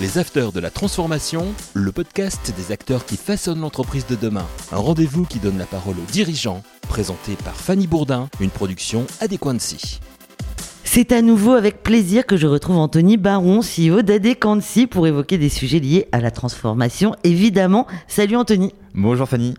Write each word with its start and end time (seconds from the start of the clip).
Les 0.00 0.18
Afters 0.18 0.50
de 0.50 0.58
la 0.58 0.70
Transformation, 0.70 1.54
le 1.72 1.92
podcast 1.92 2.52
des 2.56 2.72
acteurs 2.72 3.04
qui 3.04 3.16
façonnent 3.16 3.60
l'entreprise 3.60 4.04
de 4.08 4.16
demain. 4.16 4.44
Un 4.72 4.78
rendez-vous 4.78 5.24
qui 5.24 5.38
donne 5.38 5.56
la 5.56 5.66
parole 5.66 5.94
aux 5.94 6.10
dirigeants, 6.10 6.64
présenté 6.88 7.36
par 7.44 7.54
Fanny 7.54 7.86
Bourdin, 7.86 8.28
une 8.40 8.50
production 8.50 9.06
Adéquancy. 9.20 10.00
C'est 10.82 11.12
à 11.12 11.22
nouveau 11.22 11.52
avec 11.52 11.84
plaisir 11.84 12.26
que 12.26 12.36
je 12.36 12.48
retrouve 12.48 12.78
Anthony 12.78 13.16
Baron, 13.16 13.60
CEO 13.60 14.02
d'Adéquancy, 14.02 14.88
pour 14.88 15.06
évoquer 15.06 15.38
des 15.38 15.48
sujets 15.48 15.78
liés 15.78 16.08
à 16.10 16.20
la 16.20 16.32
transformation, 16.32 17.14
évidemment. 17.22 17.86
Salut 18.08 18.34
Anthony. 18.34 18.74
Bonjour 18.96 19.28
Fanny. 19.28 19.54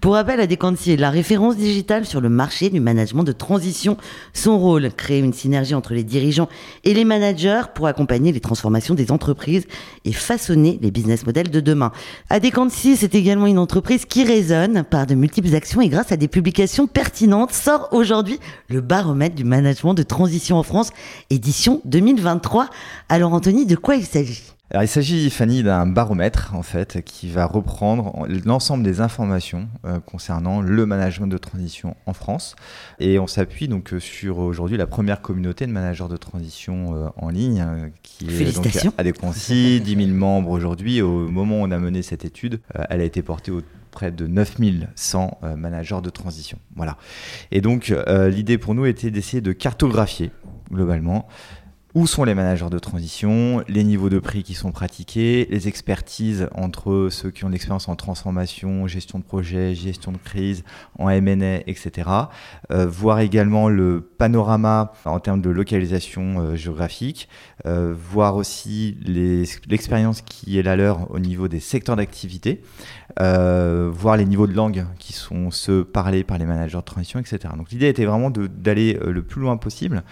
Pour 0.00 0.14
rappel, 0.14 0.40
Adéquancy 0.40 0.90
est 0.90 0.96
la 0.96 1.10
référence 1.10 1.56
digitale 1.56 2.04
sur 2.04 2.20
le 2.20 2.28
marché 2.28 2.70
du 2.70 2.80
management 2.80 3.22
de 3.22 3.30
transition. 3.30 3.96
Son 4.32 4.58
rôle, 4.58 4.90
créer 4.90 5.20
une 5.20 5.32
synergie 5.32 5.76
entre 5.76 5.94
les 5.94 6.02
dirigeants 6.02 6.48
et 6.82 6.92
les 6.92 7.04
managers 7.04 7.62
pour 7.72 7.86
accompagner 7.86 8.32
les 8.32 8.40
transformations 8.40 8.96
des 8.96 9.12
entreprises 9.12 9.68
et 10.04 10.12
façonner 10.12 10.80
les 10.82 10.90
business 10.90 11.24
models 11.24 11.50
de 11.50 11.60
demain. 11.60 11.92
Adéquancy, 12.30 12.96
c'est 12.96 13.14
également 13.14 13.46
une 13.46 13.58
entreprise 13.58 14.06
qui 14.06 14.24
résonne 14.24 14.82
par 14.82 15.06
de 15.06 15.14
multiples 15.14 15.54
actions 15.54 15.80
et 15.80 15.88
grâce 15.88 16.10
à 16.10 16.16
des 16.16 16.26
publications 16.26 16.88
pertinentes 16.88 17.52
sort 17.52 17.90
aujourd'hui 17.92 18.40
le 18.68 18.80
baromètre 18.80 19.36
du 19.36 19.44
management 19.44 19.94
de 19.94 20.02
transition 20.02 20.56
en 20.56 20.64
France, 20.64 20.90
édition 21.30 21.80
2023. 21.84 22.68
Alors 23.08 23.34
Anthony, 23.34 23.66
de 23.66 23.76
quoi 23.76 23.94
il 23.94 24.04
s'agit? 24.04 24.42
Alors, 24.72 24.84
il 24.84 24.88
s'agit, 24.88 25.28
Fanny, 25.30 25.64
d'un 25.64 25.84
baromètre, 25.84 26.54
en 26.54 26.62
fait, 26.62 27.02
qui 27.02 27.28
va 27.28 27.44
reprendre 27.44 28.24
l'ensemble 28.44 28.84
des 28.84 29.00
informations 29.00 29.68
euh, 29.84 29.98
concernant 29.98 30.60
le 30.60 30.86
management 30.86 31.26
de 31.26 31.38
transition 31.38 31.96
en 32.06 32.12
France. 32.12 32.54
Et 33.00 33.18
on 33.18 33.26
s'appuie 33.26 33.66
donc 33.66 33.92
euh, 33.92 33.98
sur 33.98 34.38
aujourd'hui 34.38 34.76
la 34.76 34.86
première 34.86 35.22
communauté 35.22 35.66
de 35.66 35.72
managers 35.72 36.06
de 36.08 36.16
transition 36.16 36.94
euh, 36.94 37.08
en 37.16 37.30
ligne, 37.30 37.90
qui 38.04 38.28
est 38.28 38.54
donc 38.54 38.68
à 38.96 39.02
des 39.02 39.12
10 39.80 39.96
000 39.96 40.08
membres 40.16 40.50
aujourd'hui. 40.50 41.02
Au 41.02 41.26
moment 41.26 41.62
où 41.62 41.64
on 41.64 41.72
a 41.72 41.78
mené 41.78 42.02
cette 42.02 42.24
étude, 42.24 42.60
elle 42.90 43.00
a 43.00 43.04
été 43.04 43.22
portée 43.22 43.50
au 43.50 43.62
près 43.90 44.12
de 44.12 44.28
9100 44.28 45.40
managers 45.56 46.00
de 46.00 46.10
transition. 46.10 46.58
Voilà. 46.76 46.96
Et 47.50 47.60
donc, 47.60 47.92
l'idée 48.28 48.56
pour 48.56 48.76
nous 48.76 48.86
était 48.86 49.10
d'essayer 49.10 49.40
de 49.40 49.50
cartographier 49.50 50.30
globalement 50.70 51.26
où 51.94 52.06
sont 52.06 52.24
les 52.24 52.34
managers 52.34 52.70
de 52.70 52.78
transition, 52.78 53.64
les 53.66 53.82
niveaux 53.82 54.08
de 54.08 54.20
prix 54.20 54.42
qui 54.42 54.54
sont 54.54 54.70
pratiqués, 54.70 55.48
les 55.50 55.66
expertises 55.66 56.48
entre 56.54 57.08
ceux 57.10 57.30
qui 57.30 57.44
ont 57.44 57.48
l'expérience 57.48 57.88
en 57.88 57.96
transformation, 57.96 58.86
gestion 58.86 59.18
de 59.18 59.24
projet, 59.24 59.74
gestion 59.74 60.12
de 60.12 60.18
crise, 60.18 60.62
en 60.98 61.08
M&A, 61.08 61.58
etc. 61.66 62.08
Euh, 62.70 62.86
voir 62.86 63.20
également 63.20 63.68
le 63.68 64.00
panorama 64.00 64.92
en 65.04 65.18
termes 65.18 65.40
de 65.40 65.50
localisation 65.50 66.40
euh, 66.40 66.56
géographique, 66.56 67.28
euh, 67.66 67.92
voir 67.96 68.36
aussi 68.36 68.96
l'expérience 69.04 70.22
qui 70.22 70.58
est 70.58 70.62
la 70.62 70.76
leur 70.76 71.10
au 71.10 71.18
niveau 71.18 71.48
des 71.48 71.60
secteurs 71.60 71.96
d'activité, 71.96 72.62
voir 73.18 74.16
les 74.16 74.24
niveaux 74.24 74.46
de 74.46 74.54
langue 74.54 74.86
qui 74.98 75.12
sont 75.12 75.50
ceux 75.50 75.84
parlés 75.84 76.24
par 76.24 76.38
les 76.38 76.46
managers 76.46 76.78
de 76.78 76.82
transition, 76.82 77.18
etc. 77.18 77.52
Donc 77.56 77.70
l'idée 77.70 77.88
était 77.88 78.04
vraiment 78.04 78.30
d'aller 78.30 78.98
le 79.04 79.22
plus 79.22 79.42
loin 79.42 79.56
possible 79.56 80.04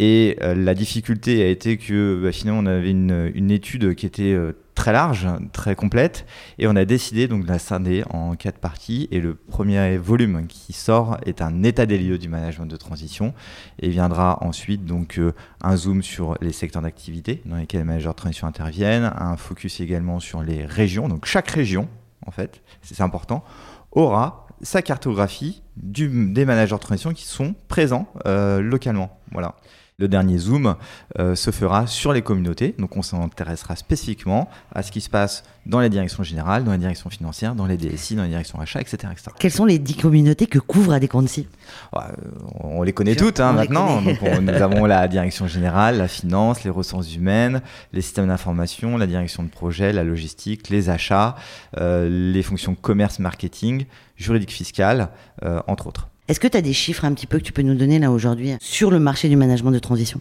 et 0.00 0.38
euh, 0.40 0.54
la 0.54 0.72
difficulté 0.72 1.42
a 1.42 1.48
été 1.48 1.76
que 1.76 2.18
bah, 2.22 2.32
finalement 2.32 2.60
on 2.60 2.66
avait 2.66 2.90
une, 2.90 3.50
étude 3.50 3.94
qui 3.94 4.06
était 4.06 4.32
euh, 4.32 4.52
très 4.74 4.92
large, 4.92 5.28
très 5.52 5.74
complète, 5.74 6.24
et 6.58 6.66
on 6.66 6.74
a 6.74 6.86
décidé 6.86 7.28
donc 7.28 7.42
de 7.42 7.48
la 7.48 7.58
scinder 7.58 8.04
en 8.08 8.34
quatre 8.34 8.56
parties. 8.56 9.08
Et 9.10 9.20
le 9.20 9.34
premier 9.34 9.98
volume 9.98 10.46
qui 10.46 10.72
sort 10.72 11.18
est 11.26 11.42
un 11.42 11.62
état 11.64 11.84
des 11.84 11.98
lieux 11.98 12.16
du 12.16 12.30
management 12.30 12.64
de 12.64 12.76
transition, 12.76 13.34
et 13.78 13.90
viendra 13.90 14.42
ensuite 14.42 14.86
donc 14.86 15.18
euh, 15.18 15.34
un 15.60 15.76
zoom 15.76 16.02
sur 16.02 16.34
les 16.40 16.52
secteurs 16.52 16.80
d'activité 16.80 17.42
dans 17.44 17.56
lesquels 17.56 17.80
les 17.80 17.86
managers 17.86 18.08
de 18.08 18.14
transition 18.14 18.46
interviennent, 18.46 19.12
un 19.18 19.36
focus 19.36 19.80
également 19.80 20.18
sur 20.18 20.42
les 20.42 20.64
régions. 20.64 21.08
Donc 21.08 21.26
chaque 21.26 21.50
région, 21.50 21.90
en 22.26 22.30
fait, 22.30 22.62
c'est 22.80 23.02
important, 23.02 23.44
aura 23.92 24.46
sa 24.62 24.80
cartographie 24.80 25.62
des 25.76 26.44
managers 26.46 26.74
de 26.74 26.80
transition 26.80 27.12
qui 27.12 27.26
sont 27.26 27.54
présents 27.68 28.06
localement. 28.26 29.18
Voilà. 29.32 29.56
Le 30.00 30.08
dernier 30.08 30.38
zoom 30.38 30.76
euh, 31.18 31.34
se 31.34 31.50
fera 31.50 31.86
sur 31.86 32.14
les 32.14 32.22
communautés, 32.22 32.74
donc 32.78 32.96
on 32.96 33.02
s'intéressera 33.02 33.76
spécifiquement 33.76 34.48
à 34.74 34.82
ce 34.82 34.90
qui 34.90 35.02
se 35.02 35.10
passe 35.10 35.42
dans 35.66 35.80
les 35.80 35.90
directions 35.90 36.22
générales, 36.22 36.64
dans 36.64 36.72
les 36.72 36.78
directions 36.78 37.10
financières, 37.10 37.54
dans 37.54 37.66
les 37.66 37.76
DSI, 37.76 38.16
dans 38.16 38.22
les 38.22 38.30
directions 38.30 38.58
achats, 38.58 38.80
etc. 38.80 38.96
etc. 39.12 39.32
Quelles 39.38 39.50
sont 39.50 39.66
les 39.66 39.78
dix 39.78 39.96
communautés 39.96 40.46
que 40.46 40.58
couvre 40.58 40.94
Adéquancy 40.94 41.46
euh, 41.94 42.00
On 42.60 42.82
les 42.82 42.94
connaît 42.94 43.14
toutes 43.14 43.40
hein, 43.40 43.52
maintenant. 43.52 44.00
nous 44.00 44.48
avons 44.48 44.86
la 44.86 45.06
direction 45.06 45.46
générale, 45.46 45.98
la 45.98 46.08
finance, 46.08 46.64
les 46.64 46.70
ressources 46.70 47.14
humaines, 47.14 47.60
les 47.92 48.00
systèmes 48.00 48.28
d'information, 48.28 48.96
la 48.96 49.06
direction 49.06 49.42
de 49.42 49.50
projet, 49.50 49.92
la 49.92 50.02
logistique, 50.02 50.70
les 50.70 50.88
achats, 50.88 51.36
euh, 51.76 52.08
les 52.08 52.42
fonctions 52.42 52.74
commerce, 52.74 53.18
marketing, 53.18 53.84
juridique 54.16 54.52
fiscal, 54.52 55.10
entre 55.66 55.88
autres. 55.88 56.08
Est-ce 56.30 56.38
que 56.38 56.46
tu 56.46 56.56
as 56.56 56.62
des 56.62 56.72
chiffres 56.72 57.04
un 57.04 57.12
petit 57.12 57.26
peu 57.26 57.38
que 57.40 57.42
tu 57.42 57.52
peux 57.52 57.62
nous 57.62 57.74
donner 57.74 57.98
là 57.98 58.12
aujourd'hui 58.12 58.52
sur 58.60 58.92
le 58.92 59.00
marché 59.00 59.28
du 59.28 59.34
management 59.34 59.72
de 59.72 59.80
transition? 59.80 60.20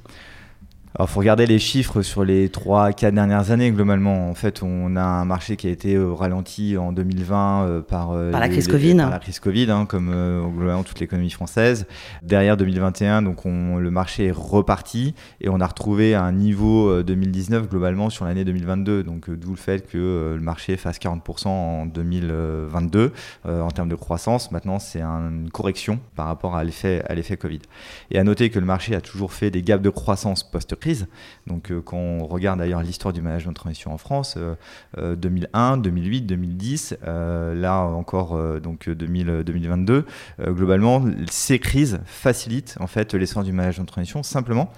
Alors, 0.96 1.08
faut 1.08 1.20
regarder 1.20 1.46
les 1.46 1.60
chiffres 1.60 2.02
sur 2.02 2.24
les 2.24 2.48
3-4 2.48 3.12
dernières 3.12 3.52
années, 3.52 3.70
globalement. 3.70 4.28
En 4.28 4.34
fait, 4.34 4.64
on 4.64 4.96
a 4.96 5.04
un 5.04 5.24
marché 5.24 5.56
qui 5.56 5.68
a 5.68 5.70
été 5.70 5.94
euh, 5.94 6.12
ralenti 6.12 6.78
en 6.78 6.92
2020 6.92 7.64
euh, 7.64 7.82
par, 7.82 8.12
euh, 8.12 8.32
par, 8.32 8.40
la 8.40 8.50
crise 8.50 8.68
Covid. 8.68 8.96
par 8.96 9.12
la 9.12 9.20
crise 9.20 9.40
Covid, 9.40 9.70
hein, 9.70 9.86
comme 9.86 10.10
globalement 10.56 10.82
toute 10.82 11.00
l'économie 11.00 11.30
française. 11.30 11.86
Derrière 12.24 12.58
2021, 12.58 13.22
donc 13.22 13.46
on, 13.46 13.78
le 13.78 13.92
marché 13.92 14.26
est 14.26 14.32
reparti 14.32 15.14
et 15.42 15.50
on 15.50 15.62
a 15.62 15.68
retrouvé 15.68 16.16
un 16.16 16.32
niveau 16.32 17.04
2019 17.04 17.70
globalement 17.70 18.10
sur 18.10 18.26
l'année 18.26 18.44
2022. 18.44 19.04
Donc, 19.04 19.30
d'où 19.30 19.52
le 19.52 19.58
fait 19.58 19.88
que 19.88 20.34
le 20.36 20.42
marché 20.42 20.76
fasse 20.76 20.98
40% 20.98 21.48
en 21.50 21.86
2022 21.86 23.12
en 23.46 23.70
termes 23.70 23.90
de 23.90 23.96
croissance. 23.96 24.52
Maintenant, 24.52 24.80
c'est 24.80 25.02
une 25.02 25.52
correction 25.52 26.00
par 26.16 26.26
rapport 26.26 26.56
à 26.56 26.64
l'effet 26.64 27.38
Covid. 27.40 27.62
Et 28.10 28.18
à 28.18 28.24
noter 28.24 28.50
que 28.50 28.60
le 28.60 28.66
marché 28.66 28.96
a 28.96 29.02
toujours 29.02 29.34
fait 29.34 29.52
des 29.52 29.62
gaps 29.62 29.84
de 29.84 29.90
croissance 29.92 30.44
post 30.44 30.79
Donc 31.48 31.72
euh, 31.72 31.82
quand 31.82 31.98
on 31.98 32.26
regarde 32.26 32.60
d'ailleurs 32.60 32.82
l'histoire 32.82 33.14
du 33.14 33.22
management 33.22 33.52
de 33.52 33.56
transition 33.56 33.94
en 33.94 33.98
France, 33.98 34.38
2001, 34.98 35.78
2008, 35.78 36.22
2010, 36.22 36.98
là 37.04 37.82
encore 37.82 38.60
donc 38.60 38.90
2022, 38.90 40.06
globalement 40.48 41.04
ces 41.30 41.60
crises 41.60 42.00
facilitent 42.06 42.78
en 42.80 42.88
fait 42.88 43.14
l'essor 43.14 43.44
du 43.44 43.52
management 43.52 43.86
de 43.86 43.90
transition 43.90 44.24
simplement 44.24 44.72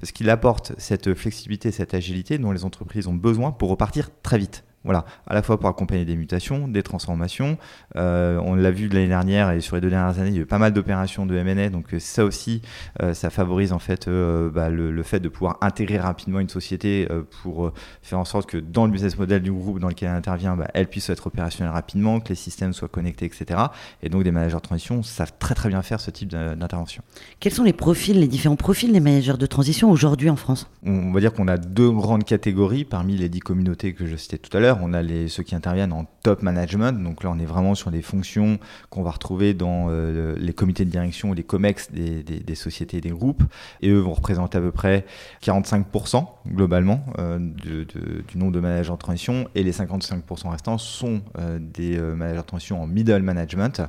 parce 0.00 0.12
qu'il 0.12 0.28
apporte 0.30 0.72
cette 0.78 1.14
flexibilité, 1.14 1.70
cette 1.70 1.94
agilité 1.94 2.38
dont 2.38 2.52
les 2.52 2.64
entreprises 2.64 3.06
ont 3.06 3.14
besoin 3.14 3.52
pour 3.52 3.70
repartir 3.70 4.10
très 4.22 4.38
vite. 4.38 4.64
Voilà, 4.84 5.06
à 5.26 5.32
la 5.32 5.42
fois 5.42 5.58
pour 5.58 5.68
accompagner 5.68 6.04
des 6.04 6.14
mutations, 6.14 6.68
des 6.68 6.82
transformations. 6.82 7.56
Euh, 7.96 8.38
on 8.44 8.54
l'a 8.54 8.70
vu 8.70 8.88
l'année 8.88 9.08
dernière 9.08 9.50
et 9.50 9.62
sur 9.62 9.76
les 9.76 9.80
deux 9.80 9.88
dernières 9.88 10.18
années, 10.18 10.28
il 10.28 10.36
y 10.36 10.38
a 10.38 10.42
eu 10.42 10.46
pas 10.46 10.58
mal 10.58 10.74
d'opérations 10.74 11.24
de 11.24 11.34
M&A, 11.34 11.70
donc 11.70 11.94
euh, 11.94 11.98
ça 11.98 12.24
aussi, 12.24 12.60
euh, 13.02 13.14
ça 13.14 13.30
favorise 13.30 13.72
en 13.72 13.78
fait 13.78 14.08
bah, 14.08 14.68
le, 14.68 15.02
fait 15.02 15.20
de 15.20 15.28
pouvoir 15.28 15.58
intégrer 15.62 15.98
rapidement 15.98 16.40
une 16.40 16.48
société 16.48 17.08
pour 17.42 17.72
faire 18.02 18.18
en 18.18 18.24
sorte 18.24 18.48
que 18.48 18.58
dans 18.58 18.86
le 18.86 18.92
business 18.92 19.18
model 19.18 19.42
du 19.42 19.52
groupe 19.52 19.78
dans 19.78 19.88
lequel 19.88 20.10
elle 20.10 20.16
intervient, 20.16 20.56
bah, 20.56 20.68
elle 20.74 20.86
puisse 20.86 21.08
être 21.10 21.26
opérationnelle 21.26 21.72
rapidement, 21.72 22.20
que 22.20 22.30
les 22.30 22.34
systèmes 22.34 22.72
soient 22.72 22.88
connectés, 22.88 23.24
etc. 23.24 23.60
Et 24.02 24.08
donc 24.08 24.22
des 24.24 24.32
managers 24.32 24.56
de 24.56 24.60
transition 24.60 25.02
savent 25.02 25.32
très 25.38 25.54
très 25.54 25.68
bien 25.68 25.82
faire 25.82 26.00
ce 26.00 26.10
type 26.10 26.28
d'intervention. 26.28 27.02
Quels 27.40 27.52
sont 27.52 27.64
les 27.64 27.72
profils, 27.72 28.18
les 28.18 28.28
différents 28.28 28.56
profils 28.56 28.92
des 28.92 29.00
managers 29.00 29.36
de 29.38 29.46
transition 29.46 29.90
aujourd'hui 29.90 30.30
en 30.30 30.36
France? 30.36 30.70
On 30.84 31.12
va 31.12 31.20
dire 31.20 31.32
qu'on 31.32 31.48
a 31.48 31.56
deux 31.56 31.90
grandes 31.90 32.24
catégories 32.24 32.84
parmi 32.84 33.16
les 33.16 33.28
dix 33.28 33.40
communautés 33.40 33.94
que 33.94 34.06
je 34.06 34.16
citais 34.16 34.38
tout 34.38 34.54
à 34.56 34.60
l'heure 34.60 34.73
on 34.82 34.92
a 34.92 35.02
ceux 35.28 35.42
qui 35.42 35.54
interviennent 35.54 35.92
en 35.92 36.06
top 36.22 36.42
management. 36.42 36.92
Donc 37.02 37.22
là, 37.22 37.30
on 37.30 37.38
est 37.38 37.46
vraiment 37.46 37.74
sur 37.74 37.90
des 37.90 38.02
fonctions 38.02 38.58
qu'on 38.90 39.02
va 39.02 39.10
retrouver 39.10 39.54
dans 39.54 39.86
euh, 39.88 40.34
les 40.38 40.52
comités 40.52 40.84
de 40.84 40.90
direction 40.90 41.30
ou 41.30 41.34
les 41.34 41.42
COMEX 41.42 41.90
des, 41.92 42.54
sociétés 42.54 42.98
et 42.98 43.00
des 43.00 43.10
groupes. 43.10 43.42
Et 43.82 43.90
eux 43.90 43.98
vont 43.98 44.14
représenter 44.14 44.58
à 44.58 44.60
peu 44.60 44.70
près 44.70 45.04
45% 45.42 46.26
globalement 46.48 47.04
euh, 47.18 47.38
du 47.38 48.38
nombre 48.38 48.52
de 48.52 48.60
managers 48.60 48.92
de 48.92 48.96
transition. 48.96 49.48
Et 49.54 49.62
les 49.62 49.72
55% 49.72 50.50
restants 50.50 50.78
sont 50.78 51.20
euh, 51.38 51.58
des 51.60 51.98
managers 51.98 52.42
de 52.42 52.46
transition 52.46 52.82
en 52.82 52.86
middle 52.86 53.22
management 53.22 53.82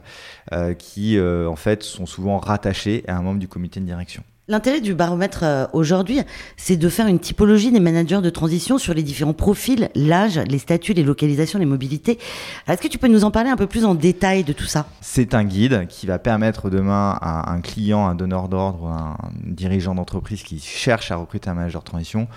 qui, 0.77 1.19
en 1.19 1.55
fait, 1.55 1.83
sont 1.83 2.05
souvent 2.05 2.37
rattachés 2.37 3.03
à 3.07 3.17
un 3.17 3.21
membre 3.21 3.39
du 3.39 3.47
comité 3.47 3.79
de 3.79 3.85
direction. 3.85 4.23
L'intérêt 4.47 4.79
du 4.79 4.93
baromètre 4.93 5.39
euh, 5.41 5.65
aujourd'hui, 5.73 6.19
c'est 6.55 6.77
de 6.77 6.87
faire 6.87 7.07
une 7.07 7.17
typologie 7.17 7.71
des 7.71 7.79
managers 7.79 8.21
de 8.21 8.29
transition 8.29 8.77
sur 8.77 8.93
les 8.93 9.01
différents 9.01 9.33
profils, 9.33 9.89
l'âge, 9.95 10.37
les 10.37 10.59
statuts, 10.59 10.93
les 10.93 11.01
localisations, 11.01 11.57
les 11.57 11.65
mobilités. 11.65 12.19
Est-ce 12.67 12.79
que 12.79 12.87
tu 12.87 12.99
peux 12.99 13.07
nous 13.07 13.23
en 13.23 13.31
parler 13.31 13.49
un 13.49 13.55
peu 13.55 13.65
plus 13.65 13.85
en 13.85 13.95
détail 13.95 14.43
de 14.43 14.53
tout 14.53 14.65
ça? 14.65 14.85
C'est 15.01 15.33
un 15.33 15.45
guide 15.45 15.87
qui 15.87 16.05
va 16.05 16.19
permettre 16.19 16.69
demain 16.69 17.17
à 17.21 17.51
un 17.51 17.59
client, 17.59 18.05
un 18.05 18.13
donneur 18.13 18.47
d'ordre, 18.47 18.85
un 18.85 19.17
dirigeant 19.43 19.95
d'entreprise 19.95 20.43
qui 20.43 20.59
cherche 20.59 21.09
à 21.09 21.15
recruter 21.15 21.49
un 21.49 21.55
manager 21.55 21.81
de 21.81 21.87
transition, 21.87 22.27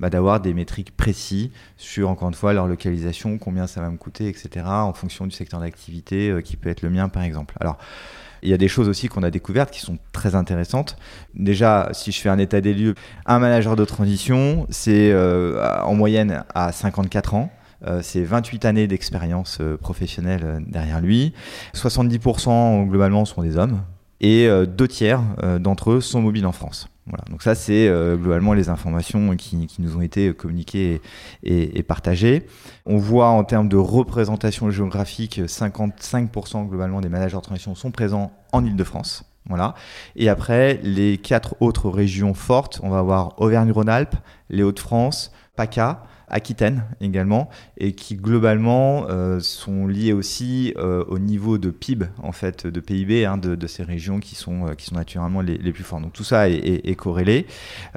bah, 0.00 0.08
d'avoir 0.08 0.40
des 0.40 0.54
métriques 0.54 0.96
précis 0.96 1.52
sur, 1.76 2.08
encore 2.08 2.28
une 2.28 2.34
fois, 2.34 2.54
leur 2.54 2.66
localisation, 2.66 3.36
combien 3.36 3.66
ça 3.66 3.82
va 3.82 3.90
me 3.90 3.98
coûter, 3.98 4.28
etc., 4.28 4.64
en 4.64 4.94
fonction 4.94 5.26
du 5.26 5.32
secteur 5.32 5.60
d'activité 5.60 6.30
euh, 6.30 6.40
qui 6.40 6.56
peut 6.56 6.70
être 6.70 6.80
le 6.80 6.88
mien, 6.88 7.10
par 7.10 7.24
exemple. 7.24 7.56
Alors, 7.60 7.76
Il 8.42 8.48
y 8.48 8.54
a 8.54 8.58
des 8.58 8.68
choses 8.68 8.88
aussi 8.88 9.08
qu'on 9.08 9.22
a 9.22 9.30
découvertes 9.30 9.70
qui 9.70 9.80
sont 9.80 9.98
très 10.12 10.34
intéressantes. 10.34 10.96
Déjà, 11.34 11.88
si 11.92 12.12
je 12.12 12.20
fais 12.20 12.28
un 12.28 12.38
état 12.38 12.60
des 12.60 12.74
lieux, 12.74 12.94
un 13.26 13.38
manager 13.38 13.76
de 13.76 13.84
transition, 13.84 14.66
c'est 14.70 15.14
en 15.14 15.94
moyenne 15.94 16.44
à 16.54 16.72
54 16.72 17.34
ans. 17.34 17.50
c'est 18.02 18.22
28 18.22 18.64
années 18.64 18.86
d'expérience 18.86 19.60
professionnelle 19.80 20.62
derrière 20.66 21.00
lui. 21.00 21.32
70% 21.74 22.88
globalement 22.88 23.24
sont 23.24 23.42
des 23.42 23.56
hommes 23.56 23.82
et 24.20 24.48
deux 24.66 24.88
tiers 24.88 25.22
d'entre 25.60 25.92
eux 25.92 26.00
sont 26.00 26.20
mobiles 26.20 26.46
en 26.46 26.52
France. 26.52 26.88
Donc 27.30 27.42
ça, 27.42 27.54
c'est 27.54 27.88
euh, 27.88 28.16
globalement 28.16 28.52
les 28.52 28.68
informations 28.68 29.36
qui, 29.36 29.68
nous 29.78 29.96
ont 29.96 30.00
été 30.00 30.32
communiquées 30.34 31.00
et, 31.42 31.82
partagées. 31.82 32.46
On 32.86 32.98
voit 32.98 33.28
en 33.28 33.44
termes 33.44 33.68
de 33.68 33.76
représentation 33.76 34.70
géographique, 34.70 35.40
55% 35.40 36.68
globalement 36.68 37.00
des 37.00 37.08
managers 37.08 37.36
de 37.36 37.42
transition 37.42 37.74
sont 37.74 37.90
présents 37.90 38.32
en 38.52 38.64
Ile-de-France. 38.64 39.24
Voilà. 39.48 39.74
Et 40.14 40.28
après, 40.28 40.78
les 40.82 41.16
quatre 41.16 41.56
autres 41.60 41.88
régions 41.88 42.34
fortes, 42.34 42.80
on 42.82 42.90
va 42.90 42.98
avoir 42.98 43.40
Auvergne-Rhône-Alpes, 43.40 44.16
les 44.50 44.62
Hauts-de-France, 44.62 45.32
PACA, 45.56 46.02
Aquitaine 46.30 46.84
également, 47.00 47.48
et 47.76 47.92
qui 47.92 48.16
globalement 48.16 49.06
euh, 49.08 49.40
sont 49.40 49.86
liés 49.86 50.12
aussi 50.12 50.74
euh, 50.76 51.04
au 51.08 51.18
niveau 51.18 51.58
de 51.58 51.70
PIB, 51.70 52.06
en 52.22 52.32
fait, 52.32 52.66
de 52.66 52.80
PIB 52.80 53.24
hein, 53.24 53.36
de, 53.36 53.66
ces 53.66 53.82
régions 53.82 54.20
qui 54.20 54.34
sont, 54.34 54.68
euh, 54.68 54.74
qui 54.74 54.86
sont 54.86 54.94
naturellement 54.94 55.40
les, 55.40 55.58
plus 55.72 55.84
fortes. 55.84 56.02
Donc 56.02 56.12
tout 56.12 56.24
ça 56.24 56.48
est, 56.48 56.96
corrélé. 56.96 57.46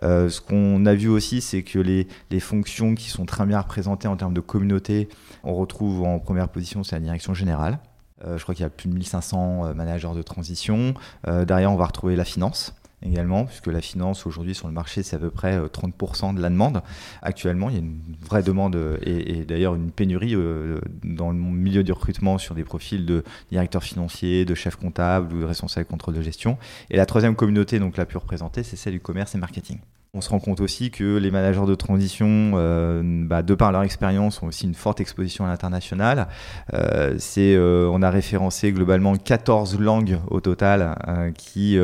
ce 0.02 0.42
qu'on 0.42 0.86
a 0.86 0.94
vu 0.94 1.08
aussi, 1.08 1.42
c'est 1.42 1.64
que 1.64 1.80
les, 1.80 2.08
les, 2.30 2.40
fonctions 2.40 2.96
qui 2.96 3.10
sont 3.10 3.26
très 3.26 3.46
bien 3.46 3.60
représentées 3.60 4.08
en 4.08 4.16
termes 4.16 4.34
de 4.34 4.42
communauté, 4.42 5.10
on 5.44 5.56
retrouve 5.56 6.04
en 6.04 6.20
première 6.20 6.50
position, 6.50 6.84
c'est 6.84 6.96
la 6.96 7.02
direction 7.02 7.34
générale. 7.34 7.80
je 8.24 8.42
crois 8.42 8.54
qu'il 8.54 8.64
y 8.64 8.66
a 8.66 8.70
plus 8.70 8.90
de 8.90 8.94
1500 8.94 9.74
managers 9.74 10.14
de 10.16 10.22
transition. 10.22 10.94
derrière, 11.26 11.72
on 11.72 11.78
va 11.78 11.86
retrouver 11.86 12.16
la 12.16 12.26
finance 12.26 12.76
également, 13.04 13.46
puisque 13.46 13.68
la 13.68 13.82
finance 13.82 14.26
aujourd'hui 14.26 14.56
sur 14.56 14.68
le 14.68 14.74
marché, 14.74 15.04
c'est 15.04 15.16
à 15.16 15.20
peu 15.20 15.30
près 15.30 15.60
30% 15.60 16.30
euh, 16.30 16.34
de 16.34 16.42
la 16.42 16.50
demande. 16.50 16.82
Actuellement, 17.22 17.70
il 17.70 17.76
y 17.76 17.78
a 17.78 17.82
une 17.82 18.00
vraie 18.22 18.44
demande 18.44 18.76
euh, 18.76 18.98
et, 19.02 19.46
d'ailleurs 19.46 19.76
une 19.76 19.92
pénurie 19.92 20.36
euh, 20.36 20.80
dans 21.04 21.32
le 21.32 21.38
milieu 21.38 21.84
du 21.84 21.92
recrutement 21.92 22.38
sur 22.38 22.56
des 22.56 22.64
profils 22.64 23.06
de 23.06 23.24
directeurs 23.50 23.84
financiers, 23.84 24.46
de 24.46 24.56
chefs 24.56 24.76
comptables 24.76 25.34
ou 25.34 25.40
de 25.40 25.46
responsables 25.46 25.86
contrôle 25.86 26.16
de 26.16 26.22
gestion. 26.22 26.58
Et 26.90 26.98
la 26.98 27.06
troisième 27.06 27.36
communauté, 27.36 27.80
donc 27.80 27.98
la 27.98 28.06
plus 28.06 28.18
représentée, 28.18 28.64
c'est 28.64 28.76
celle 28.76 28.94
du 28.94 29.00
commerce 29.00 29.36
et 29.36 29.38
marketing. 29.38 29.80
On 30.14 30.20
se 30.20 30.30
rend 30.30 30.40
compte 30.40 30.60
aussi 30.60 30.92
que 30.92 31.16
les 31.16 31.32
managers 31.32 31.66
de 31.66 31.74
transition, 31.74 32.52
euh, 32.56 33.02
bah, 33.02 33.44
de 33.44 33.56
par 33.56 33.72
leur 33.72 33.84
expérience, 33.84 34.44
ont 34.44 34.48
aussi 34.48 34.66
une 34.66 34.76
forte 34.76 35.00
exposition 35.00 35.46
à 35.46 35.48
l'international. 35.48 36.28
Euh, 36.74 37.18
euh, 37.38 37.90
on 37.94 38.02
a 38.02 38.10
référencé 38.10 38.74
globalement 38.74 39.16
14 39.16 39.80
langues 39.80 40.20
au 40.30 40.42
total 40.42 40.98
qui 41.38 41.80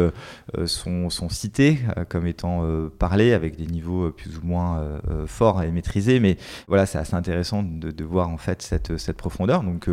sont, 0.66 1.30
citées 1.30 1.80
comme 2.10 2.28
étant 2.28 2.68
parlées 3.00 3.32
avec 3.32 3.56
des 3.56 3.66
niveaux 3.66 4.12
plus 4.12 4.38
ou 4.38 4.46
moins 4.46 5.00
forts 5.26 5.64
et 5.64 5.72
maîtrisés. 5.72 6.20
Mais 6.20 6.36
voilà, 6.68 6.86
c'est 6.86 6.98
assez 6.98 7.16
intéressant 7.16 7.64
de, 7.64 8.04
voir 8.04 8.28
en 8.28 8.38
fait 8.38 8.62
cette, 8.62 8.98
cette 8.98 9.16
profondeur. 9.16 9.64
Donc 9.64 9.90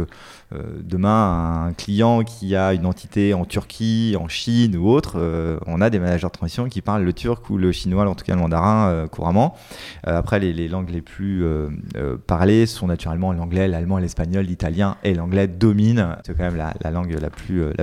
demain, 0.51 1.67
un 1.67 1.73
client 1.73 2.25
qui 2.25 2.57
a 2.57 2.75
une 2.75 2.87
entité 2.87 3.33
en 3.33 3.45
Turquie, 3.45 4.17
en 4.19 4.27
Chine 4.27 4.77
ou 4.77 4.89
autre, 4.89 5.21
on 5.67 5.81
a 5.81 5.89
des 5.89 6.01
managers 6.01 6.27
de 6.27 6.33
transition 6.33 6.69
qui 6.69 6.81
parlent 6.81 7.05
le 7.05 7.13
turc 7.13 7.49
ou 7.49 7.59
le 7.59 7.71
chinois, 7.71 8.09
en 8.09 8.15
tout 8.17 8.24
le 8.32 8.41
mandarin 8.41 8.88
euh, 8.88 9.06
couramment. 9.06 9.55
Euh, 10.06 10.19
après, 10.19 10.41
les, 10.41 10.69
langues 10.69 10.91
les 10.91 11.03
plus 11.03 11.44
euh, 11.44 11.69
parlées 12.26 12.67
sont 12.67 12.87
naturellement 12.87 13.32
l'anglais, 13.32 13.69
l'allemand, 13.69 13.99
l'espagnol, 13.99 14.44
l'italien 14.44 14.97
et 15.05 15.15
l'anglais 15.15 15.47
dominent. 15.47 16.17
C'est 16.26 16.37
quand 16.37 16.44
même 16.44 16.56
la, 16.56 16.91
langue 16.91 17.17
la 17.21 17.31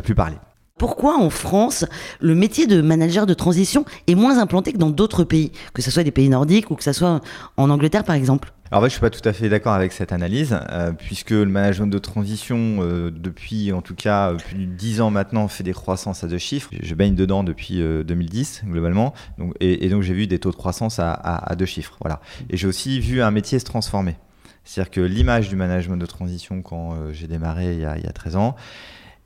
plus 0.01 0.15
parlée. 0.15 0.37
Pourquoi 0.81 1.19
en 1.19 1.29
France, 1.29 1.85
le 2.21 2.33
métier 2.33 2.65
de 2.65 2.81
manager 2.81 3.27
de 3.27 3.35
transition 3.35 3.85
est 4.07 4.15
moins 4.15 4.39
implanté 4.39 4.73
que 4.73 4.79
dans 4.79 4.89
d'autres 4.89 5.23
pays, 5.23 5.51
que 5.75 5.81
ce 5.83 5.91
soit 5.91 6.01
des 6.01 6.09
pays 6.09 6.27
nordiques 6.27 6.71
ou 6.71 6.75
que 6.75 6.83
ce 6.83 6.91
soit 6.91 7.21
en 7.55 7.69
Angleterre 7.69 8.03
par 8.03 8.15
exemple? 8.15 8.51
Alors, 8.71 8.85
je 8.85 8.87
je 8.87 8.93
suis 8.93 8.99
pas 8.99 9.11
tout 9.11 9.29
à 9.29 9.31
fait 9.31 9.47
d'accord 9.47 9.73
avec 9.73 9.91
cette 9.91 10.11
analyse, 10.11 10.57
euh, 10.71 10.91
puisque 10.91 11.29
le 11.29 11.45
management 11.45 11.85
de 11.85 11.99
transition, 11.99 12.79
euh, 12.79 13.11
depuis 13.11 13.71
en 13.71 13.83
tout 13.83 13.93
cas 13.93 14.33
plus 14.33 14.65
de 14.65 14.73
10 14.73 15.01
ans 15.01 15.11
maintenant, 15.11 15.47
fait 15.47 15.63
des 15.63 15.73
croissances 15.73 16.23
à 16.23 16.27
deux 16.27 16.39
chiffres. 16.39 16.71
Je 16.81 16.95
baigne 16.95 17.13
dedans 17.13 17.43
depuis 17.43 17.77
2010, 17.77 18.63
euh, 18.65 18.71
globalement. 18.71 19.13
Donc, 19.37 19.53
et, 19.59 19.87
donc, 19.87 20.01
j'ai 20.01 20.15
vu 20.15 20.25
des 20.25 20.39
taux 20.39 20.49
de 20.49 20.55
croissance 20.55 20.97
à, 20.97 21.55
deux 21.59 21.67
chiffres. 21.67 21.95
Voilà. 22.01 22.21
Et 22.49 22.57
j'ai 22.57 22.65
aussi 22.65 22.99
vu 22.99 23.21
un 23.21 23.29
métier 23.29 23.59
se 23.59 23.65
transformer. 23.65 24.15
C'est-à-dire 24.63 24.89
que 24.89 25.01
l'image 25.01 25.47
du 25.47 25.55
management 25.55 25.97
de 25.97 26.07
transition, 26.07 26.63
quand 26.63 26.95
j'ai 27.11 27.27
démarré 27.27 27.75
il 27.75 27.81
y, 27.81 27.85
a, 27.85 27.99
il 27.99 28.03
y 28.03 28.07
a 28.07 28.13
13 28.13 28.35
ans, 28.35 28.55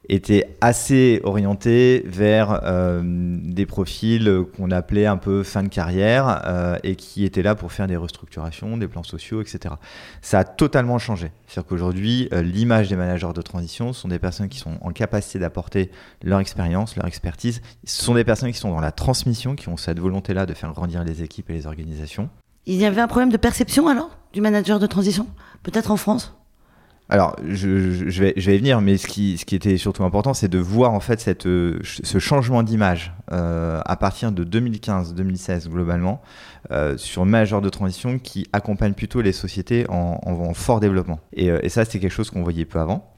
était 0.09 0.55
assez 0.61 1.21
orienté 1.23 2.03
vers 2.05 2.61
euh, 2.63 3.01
des 3.03 3.65
profils 3.65 4.43
qu'on 4.55 4.71
appelait 4.71 5.05
un 5.05 5.17
peu 5.17 5.43
fin 5.43 5.63
de 5.63 5.67
carrière 5.67 6.41
euh, 6.45 6.77
et 6.83 6.95
qui 6.95 7.25
étaient 7.25 7.41
là 7.41 7.55
pour 7.55 7.71
faire 7.71 7.87
des 7.87 7.95
restructurations, 7.95 8.77
des 8.77 8.87
plans 8.87 9.03
sociaux, 9.03 9.41
etc. 9.41 9.75
Ça 10.21 10.39
a 10.39 10.43
totalement 10.43 10.99
changé. 10.99 11.31
C'est-à-dire 11.47 11.69
qu'aujourd'hui, 11.69 12.29
euh, 12.33 12.41
l'image 12.41 12.89
des 12.89 12.95
managers 12.95 13.33
de 13.33 13.41
transition 13.41 13.93
sont 13.93 14.07
des 14.07 14.19
personnes 14.19 14.49
qui 14.49 14.59
sont 14.59 14.77
en 14.81 14.91
capacité 14.91 15.39
d'apporter 15.39 15.91
leur 16.23 16.39
expérience, 16.39 16.95
leur 16.95 17.05
expertise. 17.05 17.61
Ce 17.83 18.03
sont 18.03 18.13
des 18.13 18.23
personnes 18.23 18.51
qui 18.51 18.59
sont 18.59 18.71
dans 18.71 18.81
la 18.81 18.91
transmission, 18.91 19.55
qui 19.55 19.69
ont 19.69 19.77
cette 19.77 19.99
volonté-là 19.99 20.45
de 20.45 20.53
faire 20.53 20.71
grandir 20.73 21.03
les 21.03 21.23
équipes 21.23 21.49
et 21.49 21.53
les 21.53 21.67
organisations. 21.67 22.29
Il 22.65 22.75
y 22.75 22.85
avait 22.85 23.01
un 23.01 23.07
problème 23.07 23.31
de 23.31 23.37
perception 23.37 23.87
alors 23.87 24.17
du 24.33 24.41
manager 24.41 24.79
de 24.79 24.87
transition? 24.87 25.27
Peut-être 25.63 25.91
en 25.91 25.97
France? 25.97 26.35
Alors, 27.07 27.35
je, 27.47 27.67
vais, 28.19 28.33
y 28.35 28.57
venir, 28.57 28.81
mais 28.81 28.97
ce 28.97 29.05
qui, 29.07 29.39
était 29.51 29.77
surtout 29.77 30.03
important, 30.03 30.33
c'est 30.33 30.47
de 30.47 30.57
voir 30.57 30.91
en 30.93 30.99
fait 30.99 31.45
euh, 31.45 31.79
ce 31.83 32.17
changement 32.17 32.63
d'image 32.63 33.13
euh, 33.31 33.79
à 33.85 33.95
partir 33.95 34.31
de 34.31 34.43
2015-2016 34.43 35.69
globalement 35.69 36.21
euh, 36.71 36.97
sur 36.97 37.23
le 37.23 37.29
majeur 37.29 37.61
de 37.61 37.69
transition 37.69 38.17
qui 38.17 38.47
accompagne 38.53 38.93
plutôt 38.93 39.21
les 39.21 39.33
sociétés 39.33 39.85
en, 39.87 40.53
fort 40.55 40.79
développement. 40.79 41.19
Et, 41.33 41.47
et 41.47 41.69
ça, 41.69 41.85
c'est 41.85 41.99
quelque 41.99 42.11
chose 42.11 42.31
qu'on 42.31 42.41
voyait 42.41 42.65
peu 42.65 42.79
avant. 42.79 43.13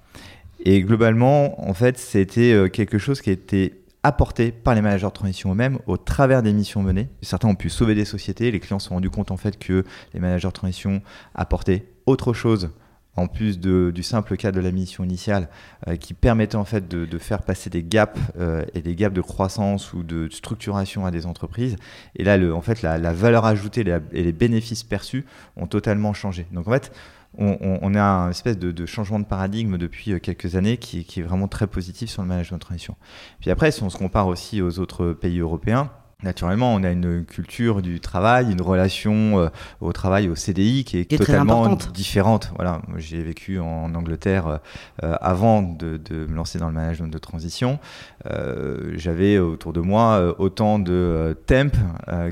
Et 0.66 0.82
globalement, 0.82 1.70
en 1.70 1.74
fait, 1.74 1.98
c'était 1.98 2.70
quelque 2.74 2.98
chose 2.98 3.22
qui 3.22 3.32
était 3.32 3.80
apporté 4.04 4.52
par 4.52 4.76
les 4.76 4.82
managers 4.82 5.08
de 5.08 5.12
transition 5.12 5.52
eux-mêmes 5.52 5.80
au 5.86 5.96
travers 5.96 6.44
des 6.44 6.52
missions 6.52 6.84
menées. 6.84 7.08
Certains 7.22 7.48
ont 7.48 7.56
pu 7.56 7.70
sauver 7.70 7.96
des 7.96 8.06
sociétés, 8.06 8.52
les 8.52 8.60
clients 8.60 8.80
se 8.80 8.90
sont 8.90 8.96
rendus 8.96 9.10
compte 9.10 9.32
en 9.32 9.38
fait 9.38 9.58
que 9.58 9.86
les 10.14 10.20
managers 10.20 10.48
de 10.50 10.54
transition 10.54 11.02
apportaient 11.36 11.86
autre 12.06 12.34
chose 12.34 12.72
en 13.18 13.28
plus 13.28 13.60
du 13.60 14.04
simple 14.04 14.38
cas 14.38 14.52
de 14.52 14.60
la 14.60 14.72
mission 14.72 15.04
initiale, 15.04 15.50
euh, 15.88 15.96
qui 15.96 16.14
permettait 16.14 16.56
en 16.56 16.66
fait 16.66 16.88
de, 16.88 17.18
faire 17.18 17.42
passer 17.42 17.70
des 17.70 17.84
gaps 17.84 18.20
euh, 18.40 18.64
et 18.76 18.82
des 18.82 18.96
gaps 18.96 19.16
de 19.16 19.22
croissance 19.22 19.92
ou 19.94 20.04
de 20.04 20.30
structuration 20.30 21.06
à 21.06 21.12
des 21.12 21.26
entreprises. 21.26 21.76
Et 22.16 22.24
là, 22.24 22.38
en 22.54 22.62
fait, 22.62 22.84
la, 22.84 23.14
valeur 23.14 23.46
ajoutée 23.46 23.84
et 24.14 24.24
les 24.24 24.32
bénéfices 24.32 24.84
perçus 24.84 25.26
ont 25.56 25.66
totalement 25.66 26.14
changé. 26.14 26.46
Donc 26.52 26.68
en 26.68 26.72
fait, 26.72 26.92
on, 27.40 27.94
a 27.96 28.02
un 28.02 28.30
espèce 28.30 28.58
de, 28.58 28.86
changement 28.86 29.20
de 29.20 29.26
paradigme 29.26 29.78
depuis 29.78 30.14
euh, 30.14 30.20
quelques 30.20 30.56
années 30.56 30.78
qui, 30.78 31.04
qui, 31.04 31.20
est 31.20 31.24
vraiment 31.24 31.48
très 31.48 31.68
positif 31.68 32.10
sur 32.10 32.22
le 32.22 32.28
management 32.28 32.58
de 32.58 32.62
transition. 32.62 32.96
Puis 33.40 33.52
après, 33.52 33.72
si 33.72 33.84
on 33.84 33.90
se 33.90 33.98
compare 33.98 34.28
aussi 34.28 34.62
aux 34.62 34.80
autres 34.80 35.14
pays 35.14 35.40
européens, 35.40 35.92
Naturellement, 36.24 36.74
on 36.74 36.84
a 36.84 36.90
une 36.90 37.26
culture 37.26 37.84
du 37.84 38.00
travail, 38.00 38.52
une 38.52 38.64
relation 38.64 39.38
euh, 39.38 39.50
au 39.82 39.94
travail, 39.94 40.30
au 40.30 40.34
CDI 40.34 40.84
qui 40.84 40.98
est, 40.98 41.16
totalement 41.16 41.78
différente. 41.94 42.52
Voilà, 42.56 42.82
j'ai 42.98 43.22
vécu 43.22 43.60
en 43.60 43.94
Angleterre 43.94 44.60
euh, 45.04 45.16
avant 45.22 45.62
de, 45.62 46.00
me 46.10 46.36
lancer 46.36 46.58
dans 46.58 46.70
le 46.70 46.74
management 46.74 47.14
de 47.14 47.18
transition. 47.20 47.78
Euh, 48.26 48.94
j'avais 48.96 49.38
autour 49.38 49.74
de 49.74 49.80
moi 49.80 50.36
autant 50.40 50.80
de 50.80 51.38
temp 51.46 51.78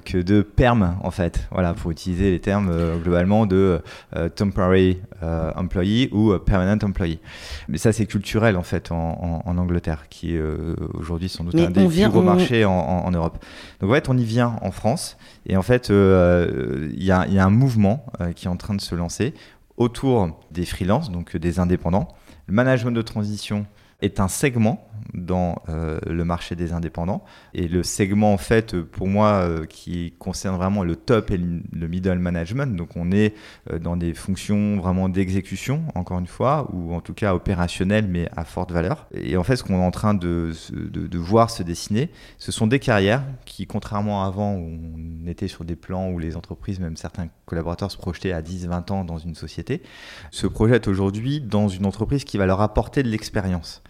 que 0.03 0.17
de 0.17 0.41
perm 0.41 0.97
en 1.03 1.11
fait. 1.11 1.47
Voilà, 1.51 1.75
pour 1.75 1.91
utiliser 1.91 2.31
les 2.31 2.39
termes 2.39 2.73
globalement 3.03 3.45
de 3.45 3.83
temporary 4.35 4.97
employee 5.55 6.09
ou 6.11 6.35
permanent 6.39 6.79
employee. 6.81 7.19
Mais 7.67 7.77
ça, 7.77 7.93
c'est 7.93 8.07
culturel 8.07 8.57
en 8.57 8.63
fait 8.63 8.91
en, 8.91 9.43
Angleterre, 9.45 10.05
qui 10.09 10.35
est 10.35 10.41
aujourd'hui 10.95 11.29
sans 11.29 11.43
doute 11.43 11.53
un 11.53 11.69
des 11.69 11.87
plus 11.87 12.09
gros 12.09 12.23
marchés 12.23 12.65
en 12.65 13.11
Europe. 13.11 13.37
Donc 13.81 13.89
on 14.07 14.17
y 14.17 14.23
vient 14.23 14.57
en 14.61 14.71
France 14.71 15.17
et 15.45 15.57
en 15.57 15.61
fait, 15.61 15.89
euh, 15.89 16.89
il 16.93 17.03
y, 17.03 17.11
a 17.11 17.21
un 17.21 17.49
mouvement 17.49 18.05
euh, 18.21 18.31
qui 18.31 18.45
est 18.45 18.49
en 18.49 18.57
train 18.57 18.73
de 18.73 18.81
se 18.81 18.95
lancer 18.95 19.33
autour 19.77 20.39
des 20.51 20.65
freelances, 20.65 21.11
donc 21.11 21.35
des 21.35 21.59
indépendants. 21.59 22.07
Le 22.47 22.53
management 22.53 22.91
de 22.91 23.01
transition 23.01 23.65
est 24.01 24.19
un 24.19 24.27
segment 24.27 24.87
dans 25.13 25.61
euh, 25.69 25.99
le 26.07 26.25
marché 26.25 26.55
des 26.55 26.73
indépendants. 26.73 27.23
Et 27.53 27.67
le 27.67 27.83
segment, 27.83 28.33
en 28.33 28.37
fait, 28.37 28.79
pour 28.81 29.07
moi, 29.07 29.27
euh, 29.33 29.65
qui 29.65 30.13
concerne 30.19 30.55
vraiment 30.55 30.83
le 30.83 30.95
top 30.95 31.31
et 31.31 31.37
le 31.37 31.87
middle 31.87 32.19
management, 32.19 32.75
donc 32.75 32.95
on 32.95 33.11
est 33.11 33.33
euh, 33.71 33.79
dans 33.79 33.95
des 33.95 34.13
fonctions 34.13 34.77
vraiment 34.77 35.09
d'exécution, 35.09 35.83
encore 35.95 36.19
une 36.19 36.27
fois, 36.27 36.69
ou 36.73 36.93
en 36.93 37.01
tout 37.01 37.13
cas 37.13 37.33
opérationnelles, 37.33 38.07
mais 38.07 38.29
à 38.35 38.45
forte 38.45 38.71
valeur. 38.71 39.07
Et 39.13 39.37
en 39.37 39.43
fait, 39.43 39.55
ce 39.55 39.63
qu'on 39.63 39.79
est 39.79 39.85
en 39.85 39.91
train 39.91 40.13
de, 40.13 40.51
de, 40.71 41.17
voir 41.17 41.49
se 41.49 41.63
dessiner, 41.63 42.09
ce 42.37 42.51
sont 42.51 42.67
des 42.67 42.79
carrières 42.79 43.23
qui, 43.45 43.67
contrairement 43.67 44.23
à 44.23 44.27
avant, 44.27 44.55
où 44.55 44.79
on 45.23 45.27
était 45.27 45.47
sur 45.47 45.63
des 45.65 45.75
plans 45.75 46.09
où 46.09 46.19
les 46.19 46.35
entreprises, 46.35 46.79
même 46.79 46.97
certains 46.97 47.27
collaborateurs 47.45 47.91
se 47.91 47.97
projetaient 47.97 48.31
à 48.31 48.41
10-20 48.41 48.91
ans 48.91 49.05
dans 49.05 49.17
une 49.17 49.35
société, 49.35 49.81
se 50.31 50.47
projettent 50.47 50.87
aujourd'hui 50.87 51.41
dans 51.41 51.67
une 51.67 51.85
entreprise 51.85 52.23
qui 52.23 52.37
va 52.37 52.45
leur 52.45 52.61
apporter 52.61 53.03
de 53.03 53.09
l'expérience. 53.09 53.81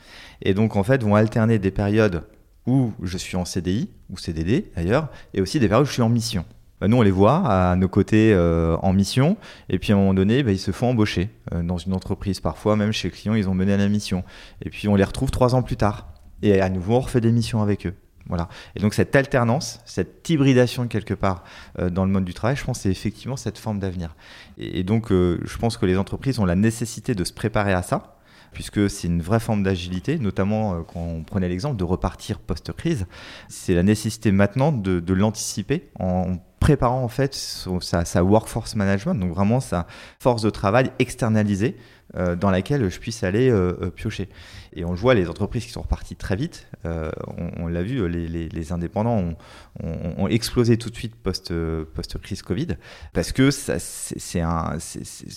Et 0.42 0.54
donc, 0.54 0.76
en 0.76 0.84
fait, 0.84 1.04
vont 1.06 1.16
alterner 1.16 1.60
des 1.60 1.72
périodes 1.72 2.24
où 2.68 2.92
je 3.02 3.18
suis 3.18 3.38
en 3.38 3.46
CDI, 3.46 3.90
ou 4.10 4.18
CDD 4.18 4.72
d'ailleurs, 4.76 5.10
et 5.34 5.42
aussi 5.42 5.60
des 5.60 5.68
périodes 5.68 5.86
où 5.86 5.88
je 5.88 5.94
suis 5.94 6.02
en 6.02 6.10
mission. 6.10 6.46
Bah, 6.82 6.88
nous, 6.88 6.98
on 6.98 7.02
les 7.02 7.12
voit 7.12 7.38
à 7.48 7.76
nos 7.76 7.88
côtés 7.88 8.34
euh, 8.34 8.76
en 8.82 8.92
mission, 8.92 9.38
et 9.70 9.80
puis 9.80 9.94
à 9.94 9.96
un 9.96 10.00
moment 10.00 10.14
donné, 10.14 10.44
bah, 10.44 10.52
ils 10.52 10.60
se 10.60 10.72
font 10.72 10.90
embaucher 10.90 11.30
euh, 11.54 11.64
dans 11.64 11.78
une 11.78 11.94
entreprise. 11.94 12.40
Parfois, 12.40 12.76
même 12.76 12.92
chez 12.92 13.08
le 13.10 13.14
client, 13.14 13.34
ils 13.34 13.48
ont 13.48 13.54
mené 13.54 13.74
à 13.74 13.78
la 13.78 13.88
mission. 13.88 14.24
Et 14.62 14.70
puis, 14.70 14.88
on 14.88 14.96
les 14.96 15.04
retrouve 15.04 15.32
trois 15.32 15.56
ans 15.56 15.62
plus 15.62 15.78
tard. 15.78 16.08
Et 16.42 16.60
à 16.60 16.70
nouveau, 16.70 16.96
on 16.96 17.00
refait 17.00 17.22
des 17.22 17.32
missions 17.32 17.62
avec 17.62 17.88
eux. 17.88 17.94
Voilà. 18.28 18.50
Et 18.76 18.80
donc 18.80 18.96
cette 18.96 19.16
alternance, 19.16 19.82
cette 19.86 20.28
hybridation 20.28 20.88
quelque 20.88 21.14
part 21.14 21.44
euh, 21.78 21.92
dans 21.92 22.06
le 22.06 22.12
monde 22.12 22.26
du 22.26 22.34
travail, 22.34 22.56
je 22.56 22.64
pense 22.64 22.80
c'est 22.80 22.90
effectivement 22.90 23.38
cette 23.38 23.60
forme 23.60 23.78
d'avenir. 23.78 24.16
Et, 24.58 24.84
donc 24.84 25.12
je 25.12 25.58
pense 25.60 25.78
que 25.78 25.86
les 25.86 25.96
entreprises 25.96 26.40
ont 26.40 26.46
la 26.46 26.56
nécessité 26.56 27.14
de 27.14 27.24
se 27.24 27.32
préparer 27.32 27.72
à 27.72 27.84
ça, 27.84 28.15
puisque 28.56 28.90
c'est 28.90 29.08
une 29.08 29.22
vraie 29.22 29.40
forme 29.40 29.62
d'agilité, 29.62 30.18
notamment 30.18 30.82
quand 30.82 31.02
on 31.02 31.24
prenait 31.24 31.50
l'exemple 31.50 31.76
de 31.76 31.84
repartir 31.84 32.40
post-crise. 32.40 33.06
C'est 33.50 33.76
la 33.76 33.84
nécessité 33.84 34.32
maintenant 34.32 34.72
de, 34.72 35.14
l'anticiper 35.14 35.90
en 36.00 36.38
préparant 36.60 37.04
en 37.04 37.08
fait 37.08 37.36
sa, 37.36 38.24
workforce 38.24 38.76
management, 38.76 39.14
donc 39.14 39.32
vraiment 39.32 39.60
sa 39.60 39.86
force 40.20 40.42
de 40.42 40.50
travail 40.50 40.92
externalisée 40.98 41.78
euh, 42.16 42.36
dans 42.36 42.50
laquelle 42.50 42.90
je 42.90 43.00
puisse 43.00 43.24
aller 43.24 43.50
euh, 43.50 43.74
euh, 43.82 43.90
piocher. 43.92 44.30
Et 44.76 44.84
on 44.84 44.92
le 44.92 44.98
voit, 44.98 45.14
les 45.14 45.30
entreprises 45.30 45.66
qui 45.66 45.72
sont 45.72 45.82
reparties 45.82 46.16
très 46.16 46.36
vite, 46.36 46.68
on, 46.84 47.68
l'a 47.68 47.82
vu, 47.82 48.08
les, 48.10 48.72
indépendants 48.74 49.36
ont, 49.82 50.28
explosé 50.28 50.78
tout 50.78 50.90
de 50.90 50.96
suite 50.96 51.16
post-crise 51.16 52.42
Covid, 52.42 52.68
parce 53.14 53.32
que 53.32 53.52
c'est 53.52 54.42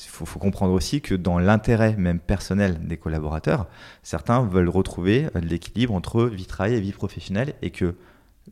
faut, 0.08 0.26
faut, 0.26 0.38
comprendre 0.38 0.72
aussi 0.72 1.00
que 1.00 1.14
dans 1.14 1.38
l'intérêt 1.38 1.94
même 1.96 2.18
personnel 2.18 2.86
des 2.86 2.96
collaborateurs, 2.96 3.68
certains 4.02 4.42
veulent 4.42 4.68
retrouver 4.68 5.28
l'équilibre 5.40 5.94
entre 5.94 6.24
vie 6.24 6.46
travail 6.46 6.74
et 6.74 6.80
vie 6.80 6.92
professionnelle, 6.92 7.54
et 7.62 7.70
que 7.70 7.94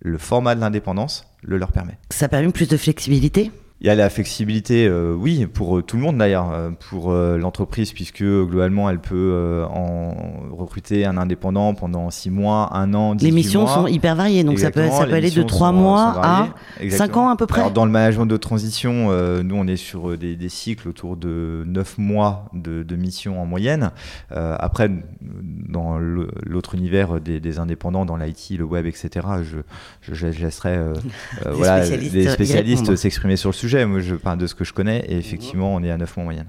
le 0.00 0.19
format 0.19 0.55
de 0.55 0.61
l'indépendance 0.61 1.26
le 1.43 1.57
leur 1.59 1.73
permet. 1.73 1.99
Ça 2.11 2.28
permet 2.28 2.50
plus 2.52 2.69
de 2.69 2.76
flexibilité? 2.76 3.50
Il 3.83 3.87
y 3.87 3.90
a 3.90 3.95
la 3.95 4.09
flexibilité, 4.09 4.87
euh, 4.87 5.14
oui, 5.14 5.47
pour 5.47 5.76
euh, 5.76 5.83
tout 5.83 5.97
le 5.97 6.02
monde 6.02 6.16
d'ailleurs, 6.16 6.50
euh, 6.50 6.71
pour 6.88 7.12
l'entreprise, 7.12 7.92
puisque 7.92 8.23
globalement, 8.23 8.88
elle 8.88 9.00
peut 9.00 9.64
en 9.71 10.14
recruter 10.50 11.04
un 11.04 11.18
indépendant 11.18 11.75
pendant 11.75 12.11
6 12.11 12.30
mois, 12.30 12.75
1 12.75 12.95
an, 12.95 13.14
18 13.14 13.26
Les 13.26 13.35
missions 13.35 13.66
sont 13.66 13.87
hyper 13.87 14.16
variées, 14.16 14.45
donc 14.45 14.59
ça 14.59 14.71
peut, 14.71 14.88
ça 14.88 15.04
peut 15.04 15.12
aller 15.12 15.30
de 15.30 15.42
3 15.42 15.73
mois 15.73 16.14
à 16.23 16.49
5 16.88 17.16
ans 17.16 17.28
à 17.28 17.37
peu 17.37 17.47
près. 17.47 17.61
Alors, 17.61 17.73
dans 17.73 17.85
le 17.85 17.90
management 17.90 18.26
de 18.26 18.37
transition, 18.37 19.11
nous, 19.42 19.56
on 19.56 19.66
est 19.66 19.76
sur 19.76 20.16
des, 20.16 20.37
des, 20.37 20.49
cycles 20.49 20.88
autour 20.88 21.16
de 21.16 21.64
9 21.66 21.99
mois 21.99 22.47
de, 22.54 22.83
de 22.83 22.97
mission 22.97 23.40
en 23.40 23.47
moyenne. 23.47 23.90
après, 24.30 24.90
dans 25.21 25.99
l'autre 25.99 26.75
univers 26.75 27.21
des, 27.21 27.40
des, 27.40 27.59
indépendants, 27.59 28.06
dans 28.06 28.16
l'IT, 28.16 28.52
le 28.59 28.64
web, 28.64 28.87
etc., 28.87 29.26
je, 29.42 29.59
je, 30.00 30.30
je 30.30 30.42
laisserai 30.42 30.78
voilà, 31.52 31.87
des 31.87 32.28
spécialistes 32.28 32.97
s'exprimer 32.97 33.37
sur 33.37 33.50
le 33.50 33.54
sujet 33.54 33.65
moi 33.87 34.00
je 34.00 34.14
parle 34.14 34.38
de 34.38 34.46
ce 34.46 34.54
que 34.54 34.64
je 34.64 34.73
connais 34.73 35.04
et 35.08 35.16
effectivement 35.18 35.75
on 35.75 35.82
est 35.82 35.90
à 35.90 35.96
9 35.96 36.16
mois 36.16 36.23
en 36.23 36.25
moyenne. 36.25 36.49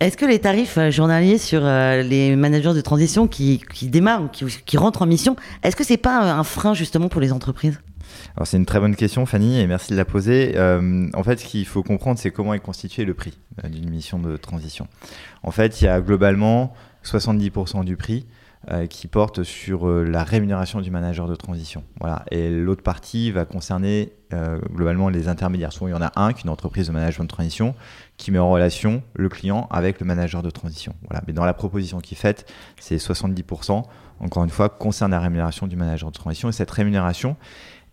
Est-ce 0.00 0.16
que 0.16 0.26
les 0.26 0.40
tarifs 0.40 0.76
euh, 0.76 0.90
journaliers 0.90 1.38
sur 1.38 1.60
euh, 1.64 2.02
les 2.02 2.34
managers 2.34 2.74
de 2.74 2.80
transition 2.80 3.28
qui, 3.28 3.62
démarrent 3.82 4.24
ou 4.24 4.28
qui, 4.28 4.76
rentrent 4.76 5.02
en 5.02 5.06
mission, 5.06 5.36
est-ce 5.62 5.76
que 5.76 5.84
c'est 5.84 5.96
pas 5.96 6.32
un 6.32 6.42
frein 6.42 6.74
justement 6.74 7.08
pour 7.08 7.20
les 7.20 7.32
entreprises? 7.32 7.80
Alors 8.36 8.46
c'est 8.46 8.56
une 8.56 8.66
très 8.66 8.80
bonne 8.80 8.96
question 8.96 9.24
Fanny 9.24 9.60
et 9.60 9.66
merci 9.66 9.92
de 9.92 9.96
la 9.96 10.04
poser. 10.04 10.54
Euh, 10.56 11.08
en 11.14 11.22
fait 11.22 11.40
ce 11.40 11.44
qu'il 11.44 11.66
faut 11.66 11.82
comprendre 11.82 12.18
c'est 12.18 12.30
comment 12.30 12.54
est 12.54 12.60
constitué 12.60 13.04
le 13.04 13.14
prix 13.14 13.38
d'une 13.68 13.88
mission 13.88 14.18
de 14.18 14.36
transition. 14.36 14.88
En 15.42 15.52
fait 15.52 15.80
il 15.80 15.84
y 15.84 15.88
a 15.88 16.00
globalement 16.00 16.74
70% 17.04 17.84
du 17.84 17.96
prix 17.96 18.26
euh, 18.70 18.86
qui 18.86 19.08
porte 19.08 19.42
sur 19.42 19.86
euh, 19.86 20.04
la 20.04 20.24
rémunération 20.24 20.80
du 20.80 20.90
manager 20.90 21.28
de 21.28 21.34
transition. 21.34 21.84
Voilà. 22.00 22.24
Et 22.30 22.48
l'autre 22.48 22.82
partie 22.82 23.30
va 23.30 23.44
concerner 23.44 24.12
euh, 24.32 24.58
globalement 24.72 25.10
les 25.10 25.28
intermédiaires. 25.28 25.72
Souvent, 25.72 25.88
il 25.88 25.90
y 25.90 25.94
en 25.94 26.00
a 26.00 26.12
un, 26.16 26.32
qui 26.32 26.40
est 26.40 26.44
une 26.44 26.50
entreprise 26.50 26.86
de 26.86 26.92
management 26.92 27.24
de 27.24 27.28
transition, 27.28 27.74
qui 28.16 28.30
met 28.30 28.38
en 28.38 28.50
relation 28.50 29.02
le 29.14 29.28
client 29.28 29.68
avec 29.70 30.00
le 30.00 30.06
manager 30.06 30.42
de 30.42 30.50
transition. 30.50 30.94
Voilà. 31.08 31.22
Mais 31.26 31.32
dans 31.32 31.44
la 31.44 31.52
proposition 31.52 32.00
qui 32.00 32.14
est 32.14 32.16
faite, 32.16 32.50
c'est 32.80 32.96
70%, 32.96 33.82
encore 34.20 34.44
une 34.44 34.50
fois, 34.50 34.68
concerne 34.68 35.10
la 35.10 35.20
rémunération 35.20 35.66
du 35.66 35.76
manager 35.76 36.10
de 36.10 36.16
transition. 36.16 36.48
Et 36.48 36.52
cette 36.52 36.70
rémunération, 36.70 37.36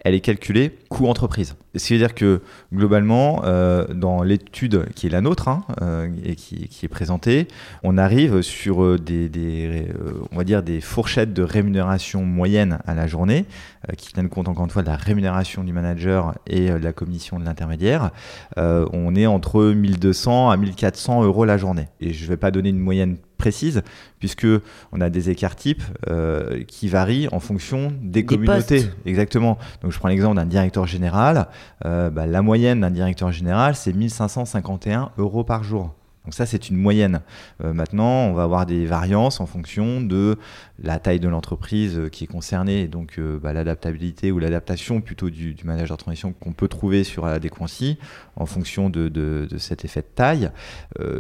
elle 0.04 0.16
est 0.16 0.22
calculée 0.22 0.78
coût 0.90 1.08
entreprise. 1.08 1.56
Ce 1.76 1.88
qui 1.88 1.94
veut 1.94 2.00
dire 2.00 2.16
que 2.16 2.42
globalement, 2.74 3.44
euh, 3.46 3.88
dans 3.94 4.24
l'étude 4.24 4.88
qui 4.94 5.08
est 5.08 5.10
la 5.10 5.22
nôtre 5.22 5.48
hein, 5.48 5.64
euh, 5.82 6.10
et 6.24 6.36
qui, 6.36 6.68
est 6.84 6.88
présentée, 6.90 7.48
on 7.84 7.98
arrive 7.98 8.42
sur 8.42 8.84
euh, 8.84 8.98
des, 8.98 9.88
on 10.32 10.38
va 10.38 10.44
dire 10.44 10.64
des 10.64 10.82
fourchettes 10.82 11.34
de 11.34 11.44
rémunération 11.44 12.24
moyenne 12.26 12.80
à 12.86 12.94
la 12.94 13.08
journée 13.08 13.46
qui 13.98 14.14
tiennent 14.14 14.30
compte 14.30 14.48
encore 14.48 14.66
une 14.66 14.72
fois 14.72 14.84
de 14.84 14.88
la 14.88 14.96
rémunération 14.96 15.64
du 15.64 15.74
manager 15.74 16.36
et 16.46 16.70
de 16.70 16.76
la 16.76 16.94
commission 16.94 17.40
de 17.40 17.46
l'intermédiaire. 17.46 18.12
on 18.58 19.16
est 19.16 19.26
entre 19.26 19.64
1200 19.64 20.52
à 20.52 20.58
1400 20.58 21.24
euros 21.24 21.46
la 21.46 21.58
journée. 21.58 21.88
Et 22.00 22.14
je 22.14 22.24
ne 22.26 22.30
vais 22.30 22.38
pas 22.38 22.52
donner 22.52 22.70
une 22.70 22.80
moyenne 22.80 23.18
précise, 23.42 23.82
puisque 24.20 24.46
on 24.92 25.02
a 25.02 25.10
des 25.10 25.32
écarts 25.32 25.56
types 25.56 25.82
euh, 26.08 26.64
qui 26.68 26.88
varient 26.88 27.28
en 27.32 27.40
fonction 27.40 27.92
des, 28.00 28.24
communautés. 28.24 28.86
Exactement. 29.06 29.58
Donc 29.82 29.92
je 29.92 29.98
prends 29.98 30.10
l'exemple 30.10 30.36
d'un 30.36 30.46
directeur 30.46 30.86
général. 30.86 31.48
Euh, 31.86 32.12
bah, 32.12 32.28
la 32.28 32.44
moyenne 32.44 32.82
d'un 32.82 32.92
directeur 32.92 33.32
général, 33.32 33.76
c'est 33.76 33.94
1551 33.94 35.12
euros 35.18 35.44
par 35.44 35.64
jour. 35.64 35.96
Donc 36.32 36.38
ça, 36.38 36.46
c'est 36.46 36.70
une 36.70 36.78
moyenne. 36.78 37.20
Euh, 37.62 37.74
maintenant, 37.74 38.28
on 38.28 38.32
va 38.32 38.44
avoir 38.44 38.66
des 38.66 38.86
variances 38.86 39.42
en 39.42 39.46
fonction 39.46 40.00
de 40.00 40.38
la 40.82 40.98
taille 40.98 41.20
de 41.20 41.28
l'entreprise 41.28 41.98
euh, 41.98 42.08
qui 42.08 42.24
est 42.24 42.28
concernée, 42.28 42.84
et 42.84 42.88
donc 42.88 43.20
euh, 43.20 43.38
bah, 43.38 43.52
l'adaptabilité 43.52 44.32
ou 44.32 44.40
l'adaptation 44.40 45.02
plutôt 45.02 45.30
du, 45.30 45.58
manager 45.66 45.98
de 45.98 46.02
transition 46.02 46.32
qu'on 46.32 46.54
peut 46.54 46.70
trouver 46.70 47.04
sur 47.04 47.26
la 47.26 47.40
déconci 47.40 47.98
en 48.38 48.46
fonction 48.46 48.90
de, 48.90 49.46
cet 49.58 49.84
effet 49.84 50.00
de 50.00 50.08
taille. 50.16 50.50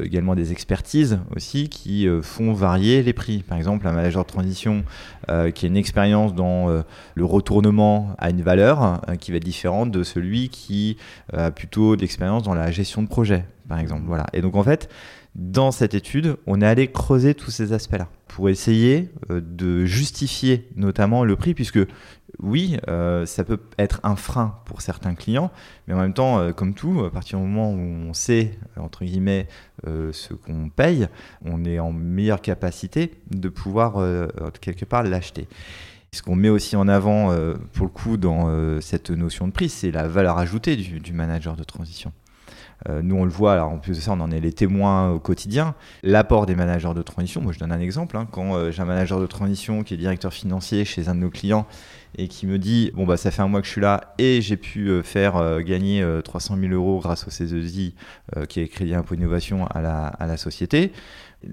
également 0.01 0.34
des 0.34 0.53
expertises 0.53 1.20
aussi 1.36 1.68
qui 1.68 2.08
font 2.22 2.53
varier 2.53 3.03
les 3.03 3.13
prix. 3.13 3.44
Par 3.44 3.58
exemple, 3.58 3.88
un 3.88 3.91
manager 3.91 4.24
de 4.24 4.30
transition 4.30 4.84
qui 5.27 5.65
a 5.65 5.68
une 5.68 5.77
expérience 5.77 6.34
dans 6.34 6.84
le 7.15 7.25
retournement 7.25 8.15
à 8.18 8.30
une 8.30 8.41
valeur 8.41 9.01
qui 9.20 9.32
va 9.32 9.38
être 9.38 9.44
différente 9.44 9.91
de 9.91 10.03
celui 10.03 10.50
qui 10.50 10.98
a 11.34 11.51
plutôt 11.51 11.96
d'expérience 11.96 12.44
dans 12.44 12.56
la 12.56 12.72
gestion 12.72 13.03
de 13.03 13.08
projet 13.08 13.46
par 13.72 13.80
exemple. 13.80 14.04
Voilà. 14.06 14.25
Et 14.34 14.42
donc 14.42 14.56
en 14.58 14.63
fait, 14.63 14.90
dans 15.36 15.72
cette 15.72 15.94
étude, 15.94 16.36
on 16.46 16.60
est 16.60 16.66
allé 16.66 16.92
creuser 16.92 17.36
tous 17.36 17.51
ces 17.51 17.72
aspects-là 17.72 18.10
pour 18.28 18.50
essayer 18.50 19.10
euh, 19.30 19.40
de 19.42 19.86
justifier 19.86 20.68
notamment 20.75 21.24
le 21.24 21.38
prix, 21.38 21.54
puisque 21.54 21.80
oui, 22.40 22.78
euh, 22.90 23.25
ça 23.25 23.46
peut 23.46 23.60
être 23.80 24.01
un 24.04 24.18
frein 24.18 24.60
pour 24.66 24.82
certains 24.82 25.16
clients, 25.16 25.50
mais 25.88 25.94
en 25.94 26.00
même 26.00 26.13
temps, 26.13 26.40
euh, 26.40 26.51
comme 26.51 26.74
tout, 26.74 27.06
à 27.06 27.12
partir 27.12 27.40
du 27.40 27.46
moment 27.46 27.72
où 27.72 27.78
on 27.78 28.13
sait, 28.13 28.60
entre 28.75 29.06
guillemets, 29.06 29.48
ce 29.86 30.34
qu'on 30.34 30.68
paye, 30.68 31.08
on 31.46 31.63
est 31.63 31.80
en 31.80 31.94
meilleure 31.94 32.42
capacité 32.42 33.13
de 33.32 33.48
pouvoir, 33.48 34.06
quelque 34.60 34.84
part, 34.84 35.04
l'acheter. 35.04 35.48
Ce 36.12 36.22
qu'on 36.22 36.36
met 36.36 36.50
aussi 36.50 36.75
en 36.75 36.90
avant, 36.90 37.34
pour 37.74 37.86
le 37.86 37.92
coup, 37.92 38.18
dans 38.18 38.80
cette 38.80 39.10
notion 39.10 39.48
de 39.48 39.51
prix, 39.54 39.70
c'est 39.70 39.90
la 39.92 40.08
valeur 40.08 40.38
ajoutée 40.38 40.75
du 40.75 41.13
manager 41.13 41.56
de 41.56 41.63
transition. 41.63 42.12
Euh, 42.90 43.02
nous, 43.02 43.16
on 43.16 43.26
le 43.26 43.32
voit, 43.32 43.54
alors 43.54 43.70
en 43.70 43.78
plus 43.78 43.98
de 43.98 44.02
ça, 44.02 44.12
on 44.14 44.20
en 44.20 44.32
est 44.32 44.40
les 44.40 44.54
témoins 44.54 45.12
au 45.12 45.20
quotidien. 45.20 45.76
L'apport 46.04 46.46
des 46.46 46.56
managers 46.56 46.94
de 46.96 47.02
transition, 47.02 47.42
moi 47.42 47.52
je 47.52 47.60
donne 47.60 47.72
un 47.72 47.80
exemple, 47.80 48.18
hein. 48.18 48.28
quand 48.30 48.56
euh, 48.56 48.72
j'ai 48.72 48.82
un 48.82 48.86
manager 48.86 49.20
de 49.20 49.28
transition 49.28 49.84
qui 49.84 49.94
est 49.94 49.98
directeur 49.98 50.34
financier 50.34 50.86
chez 50.86 51.08
un 51.08 51.16
de 51.16 51.20
nos 51.20 51.30
clients 51.30 51.68
et 52.18 52.28
qui 52.28 52.46
me 52.46 52.60
dit 52.60 52.92
bon 52.94 53.06
bah 53.06 53.16
ça 53.16 53.32
fait 53.32 53.42
un 53.42 53.48
mois 53.48 53.62
que 53.62 53.68
je 53.68 53.72
suis 53.72 53.80
là 53.80 54.14
et 54.18 54.42
j'ai 54.42 54.58
pu 54.58 54.90
euh, 54.90 55.02
faire 55.02 55.62
gagner 55.64 56.06
300 56.26 56.58
000 56.60 56.74
euros 56.74 57.00
grâce 57.00 57.26
au 57.26 57.30
CESI 57.30 57.96
qui 58.50 58.60
est 58.60 58.68
crédit 58.68 58.94
impôt 58.94 59.16
innovation 59.16 59.66
à 59.68 59.80
la, 59.80 60.08
à 60.08 60.26
la 60.26 60.36
société 60.36 60.92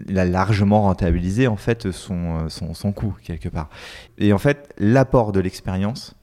il 0.08 0.18
a 0.18 0.24
largement 0.24 0.82
rentabilisé 0.82 1.46
en 1.46 1.56
fait 1.56 1.92
son, 1.92 2.48
son, 2.48 2.74
son 2.74 2.90
coût 2.90 3.16
quelque 3.22 3.48
part 3.48 3.68
et 4.18 4.32
en 4.32 4.38
fait 4.38 4.74
l'apport 4.78 5.30
de 5.30 5.38
l'expérience 5.38 6.16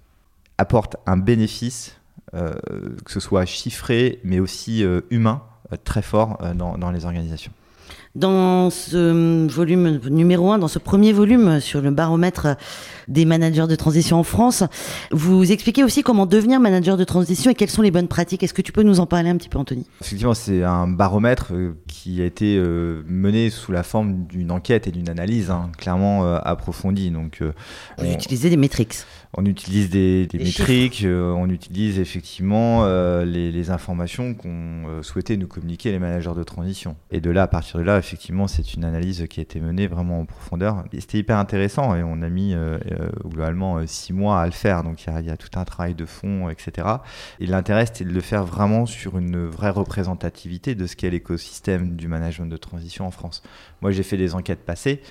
apporte 0.58 0.98
un 1.06 1.16
bénéfice 1.16 1.95
que 2.34 3.12
ce 3.12 3.20
soit 3.20 3.46
chiffré, 3.46 4.20
mais 4.24 4.40
aussi 4.40 4.84
euh, 4.84 5.02
humain, 5.10 5.42
euh, 5.72 5.78
très 5.84 6.02
fort 6.02 6.40
dans, 6.56 6.78
dans 6.78 6.92
les 6.92 7.06
organisations. 7.06 7.52
Dans 8.16 8.70
ce 8.70 9.46
volume 9.48 10.00
numéro 10.10 10.50
1, 10.52 10.58
dans 10.58 10.70
ce 10.70 10.80
premier 10.80 11.12
volume 11.12 11.60
sur 11.60 11.82
le 11.82 11.92
baromètre 11.92 12.56
des 13.10 13.26
managers 13.26 13.68
de 13.68 13.76
transition 13.76 14.18
en 14.18 14.24
France, 14.24 14.64
vous 15.12 15.52
expliquez 15.52 15.84
aussi 15.84 16.02
comment 16.02 16.26
devenir 16.26 16.62
manager 16.62 16.96
de 16.96 17.04
transition 17.04 17.52
et 17.52 17.56
quelles 17.56 17.70
sont 17.70 17.82
les 17.82 17.92
bonnes 17.92 18.08
pratiques. 18.08 18.42
Est-ce 18.42 18.54
que 18.54 18.62
tu 18.62 18.72
peux 18.72 18.84
nous 18.84 19.02
en 19.02 19.06
parler 19.06 19.30
un 19.30 19.36
petit 19.36 19.50
peu, 19.50 19.58
Anthony? 19.58 19.86
Effectivement, 20.00 20.34
c'est 20.34 20.64
un 20.64 20.88
baromètre 20.88 21.52
qui 21.88 22.22
a 22.22 22.26
été 22.26 22.58
mené 22.58 23.50
sous 23.50 23.74
la 23.74 23.84
forme 23.84 24.26
d'une 24.28 24.50
enquête 24.50 24.88
et 24.88 24.92
d'une 24.92 25.10
analyse 25.10 25.52
hein, 25.52 25.70
clairement 25.78 26.36
approfondie. 26.36 27.12
Donc, 27.12 27.44
vous 27.98 28.12
utilisez 28.14 28.50
des 28.50 28.58
métriques 28.58 28.96
on 29.38 29.46
utilise 29.46 29.90
des, 29.90 30.28
des 30.28 30.38
Des 30.38 30.44
métriques, 30.44 31.04
euh, 31.04 31.32
on 31.32 31.50
utilise 31.50 32.00
effectivement 32.00 32.86
euh, 32.86 33.26
les, 33.26 33.52
les 33.52 33.70
informations 33.70 34.34
qu'ont 34.34 34.88
euh, 34.88 35.04
souhaité 35.04 35.36
nous 35.36 35.48
communiquer 35.48 35.92
les 35.92 36.00
managers 36.00 36.34
de 36.36 36.44
transition. 36.44 36.96
Et 37.12 37.20
de 37.20 37.30
là, 37.30 37.44
à 37.44 37.48
partir 37.48 37.80
de 37.80 37.84
là, 37.84 37.98
effectivement, 37.98 38.48
c'est 38.48 38.74
une 38.74 38.86
analyse 38.86 39.28
qui 39.30 39.42
a 39.42 39.44
été 39.44 39.60
menée 39.60 39.88
vraiment 39.88 40.22
en 40.22 40.26
profondeur. 40.26 40.84
C'était 40.98 41.18
hyper 41.18 41.38
intéressant 41.38 41.96
et 41.96 42.04
on 42.04 42.22
a 42.22 42.30
mis 42.30 42.54
euh, 42.54 42.78
globalement 43.26 43.86
six 43.86 44.14
mois 44.14 44.40
à 44.40 44.46
le 44.46 44.52
faire. 44.52 44.84
Donc 44.84 45.04
il 45.04 45.14
y, 45.14 45.16
a, 45.16 45.20
il 45.20 45.28
y 45.28 45.32
a 45.32 45.38
tout 45.38 45.60
un 45.60 45.66
travail 45.66 45.96
de 45.96 46.06
fond, 46.06 46.50
etc. 46.50 46.88
Et 47.40 47.46
l'intérêt, 47.46 47.86
c'était 47.86 48.06
de 48.06 48.14
le 48.14 48.22
faire 48.22 48.46
vraiment 48.46 48.86
sur 48.86 49.18
une 49.18 49.46
vraie 49.48 49.70
représentativité 49.70 50.76
de 50.76 50.88
ce 50.88 50.96
qu'est 50.96 51.10
l'écosystème 51.10 51.96
du 51.96 52.08
management 52.08 52.48
de 52.48 52.58
transition 52.58 53.06
en 53.06 53.12
France. 53.12 53.44
Moi, 53.82 53.92
j'ai 53.92 54.04
fait 54.04 54.18
des 54.18 54.34
enquêtes 54.34 54.64
passées. 54.66 55.02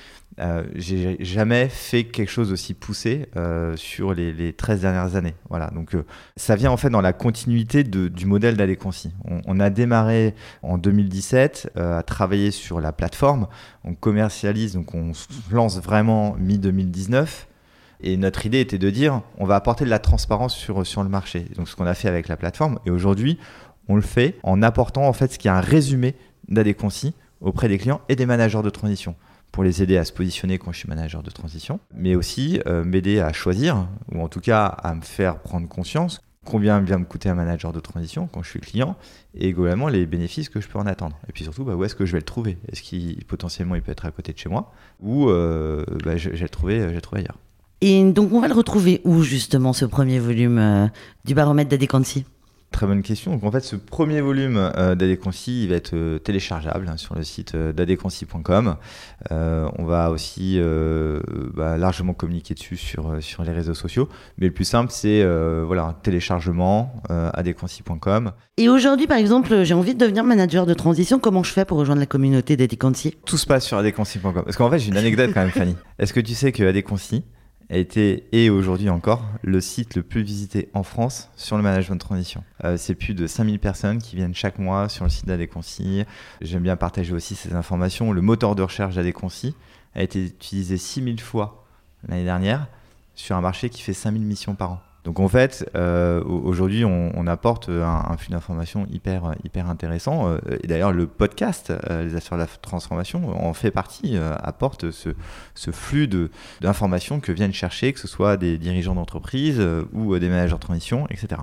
Euh, 0.41 0.65
j'ai 0.75 1.17
jamais 1.21 1.69
fait 1.69 2.05
quelque 2.05 2.31
chose 2.31 2.51
aussi 2.51 2.75
poussé 2.75 3.29
euh, 3.37 3.77
sur 3.77 4.15
les, 4.15 4.33
les 4.33 4.53
13 4.53 4.81
dernières 4.81 5.17
années. 5.17 5.35
Voilà, 5.49 5.71
donc 5.71 5.95
euh, 5.95 6.05
ça 6.37 6.57
vient 6.57 6.73
en 6.73 6.77
fait 6.77 6.91
dans 6.91 7.01
la 7.01 7.13
continuité 7.13 7.85
du 7.85 8.27
modèle 8.27 8.57
d'Adequancy. 8.57 9.13
On, 9.25 9.41
on 9.47 9.61
a 9.61 9.71
démarré 9.71 10.35
en 10.63 10.79
2017 10.79 11.73
euh, 11.77 11.99
à 11.99 12.03
travailler 12.03 12.51
sur 12.51 12.81
la 12.81 12.93
plateforme. 12.93 13.47
On 13.85 13.95
commercialise, 13.95 14.75
donc 14.75 14.95
on 14.95 15.15
se 15.15 15.29
lance 15.53 15.81
vraiment 15.81 16.35
mi-2019. 16.39 17.27
Et 18.01 18.17
notre 18.17 18.45
idée 18.45 18.61
était 18.61 18.79
de 18.79 18.91
dire, 18.91 19.23
on 19.39 19.47
va 19.47 19.55
apporter 19.55 19.85
de 19.85 19.91
la 19.91 20.01
transparence 20.01 20.55
sur, 20.55 21.03
le 21.03 21.09
marché. 21.09 21.47
Donc 21.57 21.69
ce 21.69 21.77
qu'on 21.77 21.87
a 21.87 21.95
fait 21.95 22.09
avec 22.09 22.29
la 22.29 22.37
plateforme. 22.37 22.79
Et 22.85 22.91
aujourd'hui, 22.91 23.39
on 23.89 23.95
le 23.95 24.03
fait 24.03 24.37
en 24.43 24.63
apportant 24.63 25.07
en 25.07 25.13
fait 25.13 25.33
ce 25.33 25.39
qui 25.39 25.49
est 25.49 25.53
un 25.53 25.61
résumé 25.61 26.17
d'Adequancy 26.49 27.15
auprès 27.41 27.69
des 27.69 27.79
clients 27.79 28.01
et 28.09 28.17
des 28.17 28.27
managers 28.27 28.63
de 28.63 28.71
transition 28.71 29.15
pour 29.55 29.63
les 29.63 29.85
aider 29.85 29.97
à 29.97 30.05
se 30.05 30.13
positionner 30.13 30.59
quand 30.59 30.73
je 30.73 30.79
suis 30.79 30.89
manager 30.89 31.23
de 31.23 31.31
transition, 31.31 31.79
mais 31.95 32.17
aussi 32.17 32.61
euh, 32.67 32.83
m'aider 32.83 33.21
à 33.21 33.33
choisir, 33.33 33.87
ou 34.13 34.21
en 34.21 34.27
tout 34.27 34.41
cas 34.41 34.67
à 34.67 34.97
me 34.97 35.01
faire 35.01 35.39
prendre 35.39 35.69
conscience 35.69 36.21
combien 36.45 36.81
vient 36.81 36.99
me 36.99 37.05
coûter 37.05 37.29
un 37.29 37.37
manager 37.37 37.73
de 37.73 37.79
transition 37.79 38.27
quand 38.27 38.43
je 38.43 38.51
suis 38.51 38.59
client, 38.59 38.97
et 39.33 39.47
également 39.51 39.87
les 39.87 40.07
bénéfices 40.07 40.49
que 40.49 40.61
je 40.61 40.67
peux 40.67 40.81
en 40.81 40.87
attendre. 40.87 41.17
Et 41.29 41.33
puis 41.33 41.45
surtout, 41.45 41.65
bah, 41.65 41.77
où 41.77 41.85
est-ce 41.85 41.95
que 41.95 42.05
je 42.05 42.13
vais 42.13 42.19
le 42.19 42.25
trouver? 42.25 42.59
Est-ce 42.69 42.83
qu'il 42.83 43.25
potentiellement 43.27 43.77
il 43.77 43.83
peut 43.83 43.93
être 43.93 44.07
à 44.07 44.11
côté 44.11 44.33
de 44.33 44.39
chez 44.39 44.49
moi, 44.49 44.73
ou 45.01 45.31
euh, 45.31 45.85
bah, 46.05 46.17
je, 46.17 46.31
je 46.31 46.37
vais 46.37 46.43
le 46.43 46.49
trouver, 46.49 46.83
ailleurs. 47.13 47.39
Et 47.81 48.03
donc, 48.11 48.33
on 48.33 48.41
va 48.41 48.49
le 48.49 48.55
retrouver 48.55 49.03
où, 49.05 49.23
justement, 49.23 49.73
ce 49.73 49.85
premier 49.85 50.19
volume 50.19 50.59
euh, 50.59 50.89
du 51.25 51.35
baromètre 51.35 51.71
d'Adequancy 51.71 52.25
Très 52.75 52.89
bonne 52.89 53.03
question. 53.03 53.31
Donc 53.31 53.45
en 53.45 53.53
fait, 53.53 53.61
ce 53.61 53.77
premier 53.77 54.21
volume 54.21 54.57
euh, 54.57 54.97
d'Adequancy, 54.97 55.63
il 55.63 55.69
va 55.69 55.77
être 55.77 55.95
euh, 55.95 56.19
téléchargeable 56.19 56.89
hein, 56.89 56.97
sur 56.97 57.15
le 57.15 57.23
site 57.23 57.55
euh. 57.55 57.73
Euh, 59.31 59.69
on 59.79 59.85
va 59.85 60.11
aussi 60.11 60.59
euh, 60.59 61.21
bah, 61.55 61.79
largement 61.79 62.15
communiquer 62.15 62.55
dessus 62.55 62.77
sur, 62.77 63.23
sur 63.23 63.45
les 63.45 63.53
réseaux 63.53 63.75
sociaux. 63.75 64.09
Mais 64.39 64.49
le 64.49 64.53
plus 64.53 64.65
simple, 64.65 64.91
c'est 64.91 65.25
voilà, 65.65 65.85
un 65.85 65.93
téléchargement 65.93 67.01
adequancy.com. 67.09 68.33
Et 68.57 68.69
aujourd'hui, 68.69 69.07
par 69.07 69.19
exemple, 69.19 69.63
j'ai 69.63 69.75
envie 69.75 69.95
de 69.95 70.01
devenir 70.01 70.25
manager 70.25 70.67
de 70.67 70.75
transition. 70.75 71.21
Comment 71.21 71.45
je 71.45 71.53
fais 71.53 71.65
pour 71.65 71.79
rejoindre 71.79 72.01
la 72.01 72.07
communauté 72.07 72.57
d'Adequancy 72.57 73.17
Tout 73.25 73.39
se 73.39 73.47
passe 73.47 73.67
sur 73.67 73.79
adequancy.com. 73.79 74.43
Parce 74.45 74.57
qu'en 74.57 74.69
fait, 74.69 74.81
j'ai 74.81 74.89
une 74.89 74.97
anecdote 74.97 75.31
quand 75.33 75.43
même, 75.43 75.51
Fanny. 75.51 75.77
Est-ce 76.01 76.13
que 76.13 76.21
tu 76.21 76.35
sais 76.35 76.51
que 76.51 76.65
Adequancy 76.65 77.23
a 77.71 77.77
été, 77.77 78.27
et 78.33 78.51
aujourd'hui 78.51 78.91
encore, 78.91 79.25
le 79.43 79.61
site 79.61 79.95
le 79.95 80.03
plus 80.03 80.23
visité 80.23 80.69
en 80.75 80.83
France 80.83 81.31
sur 81.37 81.57
le 81.57 81.63
management 81.63 81.97
de 81.97 82.01
transition. 82.01 82.45
Euh, 82.65 82.77
c'est 82.77 82.95
plus 82.95 83.15
de 83.15 83.27
5000 83.27 83.59
personnes 83.59 83.99
qui 83.99 84.17
viennent 84.17 84.35
chaque 84.35 84.59
mois 84.59 84.89
sur 84.89 85.05
le 85.05 85.11
site 85.11 85.27
d'Adequancy. 85.27 86.05
J'aime 86.41 86.63
bien 86.63 86.77
partager 86.77 87.13
aussi 87.13 87.35
ces 87.35 87.55
informations. 87.55 88.13
Le 88.13 88.21
moteur 88.21 88.55
de 88.55 88.63
recherche 88.63 88.95
d'Adequancy 88.97 89.55
a 89.95 90.03
été 90.03 90.25
utilisé 90.25 90.77
6000 90.77 91.21
fois 91.21 91.65
l'année 92.09 92.25
dernière 92.25 92.67
sur 93.15 93.37
un 93.37 93.41
marché 93.41 93.71
qui 93.71 93.83
fait 93.83 93.93
5000 93.93 94.23
missions 94.23 94.55
par 94.55 94.73
an. 94.73 94.81
Donc 95.05 95.21
en 95.21 95.29
fait, 95.29 95.69
euh, 95.77 96.23
au- 96.25 96.41
aujourd'hui, 96.49 96.85
on, 96.85 97.13
on 97.15 97.27
apporte 97.27 97.69
un, 97.69 98.05
un 98.11 98.17
flux 98.17 98.31
d'informations 98.33 98.87
hyper, 98.91 99.35
hyper 99.45 99.69
intéressant. 99.69 100.29
Euh, 100.29 100.39
Et 100.63 100.67
d'ailleurs, 100.67 100.93
le 100.93 101.07
podcast, 101.07 101.73
euh, 101.91 102.05
les 102.05 102.17
affaires 102.17 102.39
de 102.39 102.43
la 102.43 102.49
transformation, 102.49 103.29
en 103.47 103.53
fait 103.53 103.71
partie, 103.71 104.17
euh, 104.17 104.35
apporte 104.43 104.91
ce, 104.91 105.11
ce 105.55 105.71
flux 105.71 106.09
d'informations 106.63 107.21
que 107.21 107.33
viennent 107.33 107.53
chercher, 107.53 107.93
que 107.93 108.01
ce 108.01 108.09
soit 108.09 108.37
des 108.39 108.57
dirigeants 108.57 108.95
d'entreprise 108.95 109.57
euh, 109.59 109.85
ou 109.93 110.15
euh, 110.15 110.21
des 110.21 110.29
managers 110.31 110.55
de 110.55 110.61
transition, 110.61 111.07
etc. 111.11 111.41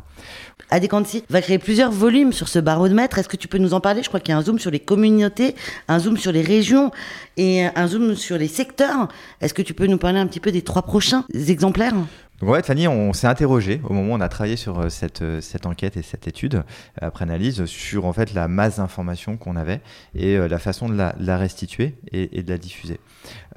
Adequancy 0.70 1.24
va 1.30 1.42
créer 1.42 1.60
plusieurs 1.60 1.92
volumes 1.92 2.32
sur 2.34 2.48
ce 2.48 2.58
baromètre. 2.60 3.18
Est-ce 3.20 3.30
que 3.30 3.38
tu 3.38 3.48
peux 3.48 3.58
nous 3.58 3.74
en 3.74 3.80
parler? 3.82 4.02
Je 4.04 4.08
crois 4.08 4.20
qu'il 4.20 4.32
y 4.32 4.36
a 4.36 4.38
un 4.38 4.42
zoom 4.44 4.58
sur 4.58 4.72
les 4.72 4.80
communautés, 4.80 5.56
un 5.88 6.00
zoom 6.00 6.18
sur 6.18 6.32
les 6.32 6.42
régions 6.42 6.92
et 7.38 7.66
un 7.66 7.88
zoom 7.88 8.16
sur 8.16 8.38
les 8.38 8.48
secteurs. 8.48 9.08
Est-ce 9.42 9.54
que 9.54 9.62
tu 9.62 9.74
peux 9.74 9.88
nous 9.88 9.98
parler 9.98 10.20
un 10.20 10.28
petit 10.28 10.40
peu 10.40 10.52
des 10.52 10.62
trois 10.62 10.82
prochains 10.84 11.26
exemplaires? 11.34 11.94
Donc 12.42 12.50
en 12.50 12.54
fait, 12.56 12.66
Fanny, 12.66 12.88
on 12.88 13.14
s'est 13.14 13.28
interrogé 13.28 13.82
au 13.84 13.94
moment 13.94 14.14
où 14.14 14.18
on 14.18 14.22
a 14.22 14.28
travaillé 14.28 14.56
sur 14.56 14.80
euh, 14.80 14.90
cette, 14.90 15.22
euh, 15.22 15.42
cette 15.42 15.68
enquête 15.68 15.96
et 15.96 16.02
cette 16.02 16.28
étude, 16.28 16.56
euh, 16.56 16.62
après 17.00 17.24
analyse, 17.24 17.66
sur 17.66 18.06
en 18.06 18.14
fait 18.14 18.34
la 18.34 18.48
masse 18.48 18.78
d'informations 18.78 19.38
qu'on 19.38 19.56
avait 19.56 19.82
et 20.16 20.38
la 20.38 20.60
façon 20.60 20.90
de 20.90 20.96
la, 20.96 21.38
restituer 21.38 21.96
et, 22.12 22.42
de 22.42 22.50
la 22.50 22.58
diffuser. 22.58 23.00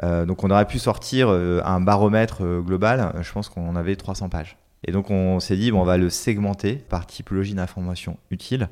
Donc 0.02 0.44
on 0.44 0.50
aurait 0.50 0.66
pu 0.66 0.78
sortir 0.78 1.28
un 1.28 1.80
baromètre 1.80 2.42
global, 2.60 3.12
je 3.22 3.32
pense 3.32 3.48
qu'on 3.48 3.76
avait 3.76 3.96
300 3.96 4.28
pages. 4.28 4.56
Et 4.86 4.92
donc 4.92 5.10
on 5.10 5.40
s'est 5.40 5.56
dit, 5.56 5.70
bon, 5.70 5.80
on 5.80 5.84
va 5.84 5.96
le 5.96 6.10
segmenter 6.10 6.74
par 6.74 7.06
typologie 7.06 7.54
d'informations 7.54 8.18
utiles 8.30 8.68